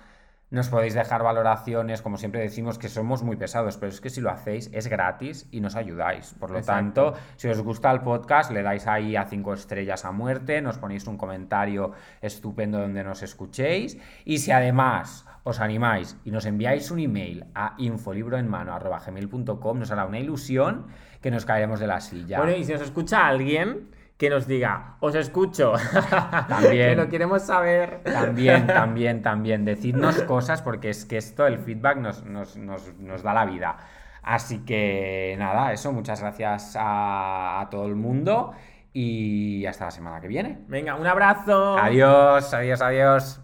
Nos 0.51 0.69
podéis 0.69 0.95
dejar 0.95 1.21
valoraciones, 1.21 2.01
como 2.01 2.17
siempre 2.17 2.41
decimos 2.41 2.79
que 2.79 2.89
somos 2.89 3.21
muy 3.21 3.35
pesados, 3.35 3.77
pero 3.77 3.91
es 3.91 4.01
que 4.01 4.09
si 4.09 4.19
lo 4.19 4.31
hacéis 4.31 4.71
es 4.73 4.88
gratis 4.88 5.47
y 5.51 5.62
nos 5.62 5.75
ayudáis. 5.75 6.33
Por 6.39 6.49
lo 6.49 6.57
Exacto. 6.57 7.12
tanto, 7.12 7.19
si 7.35 7.49
os 7.49 7.62
gusta 7.62 7.91
el 7.91 8.01
podcast, 8.01 8.49
le 8.51 8.63
dais 8.63 8.88
ahí 8.88 9.15
a 9.15 9.25
cinco 9.25 9.53
estrellas 9.53 10.05
a 10.05 10.12
muerte, 10.12 10.59
nos 10.62 10.79
ponéis 10.79 11.05
un 11.05 11.17
comentario 11.17 11.91
estupendo 12.19 12.79
donde 12.79 13.03
nos 13.03 13.21
escuchéis. 13.21 13.99
Y 14.25 14.39
si 14.39 14.51
además 14.51 15.27
os 15.43 15.59
animáis 15.59 16.17
y 16.25 16.31
nos 16.31 16.47
enviáis 16.47 16.89
un 16.89 16.97
email 16.99 17.45
a 17.53 17.75
infolibroenmano.gmail.com, 17.77 19.79
nos 19.79 19.91
hará 19.91 20.05
una 20.05 20.19
ilusión 20.19 20.88
que 21.21 21.29
nos 21.29 21.45
caeremos 21.45 21.79
de 21.79 21.85
la 21.85 22.01
silla. 22.01 22.39
Bueno, 22.39 22.57
y 22.57 22.63
si 22.63 22.73
nos 22.73 22.81
escucha 22.81 23.27
alguien 23.27 23.98
que 24.19 24.29
nos 24.29 24.45
diga, 24.47 24.97
os 24.99 25.15
escucho. 25.15 25.73
También. 26.49 26.89
que 26.89 26.95
lo 26.97 27.10
queremos 27.10 27.41
saber. 27.43 28.01
También, 28.03 28.67
también, 28.67 29.21
también. 29.23 29.63
Decidnos 29.65 30.21
cosas 30.23 30.62
porque 30.62 30.89
es 30.89 31.05
que 31.05 31.17
esto, 31.17 31.47
el 31.47 31.58
feedback 31.58 31.97
nos, 31.97 32.25
nos- 32.25 32.58
nos- 32.58 32.93
nos 32.99 33.23
da 33.23 33.34
la 33.34 33.45
vida. 33.45 33.77
Así 34.21 34.60
que 34.65 35.36
nada, 35.39 35.71
eso, 35.71 35.93
muchas 35.93 36.19
gracias 36.21 36.75
a, 36.77 37.62
a 37.62 37.69
todo 37.69 37.86
el 37.88 37.95
mundo 37.95 38.51
y 38.91 39.65
hasta 39.65 39.86
la 39.86 39.91
semana 39.91 40.19
que 40.19 40.27
viene. 40.27 40.60
Venga, 40.67 40.95
un 40.95 41.08
abrazo. 41.08 41.77
Adiós, 41.77 42.53
adiós, 42.53 42.82
adiós. 42.82 43.41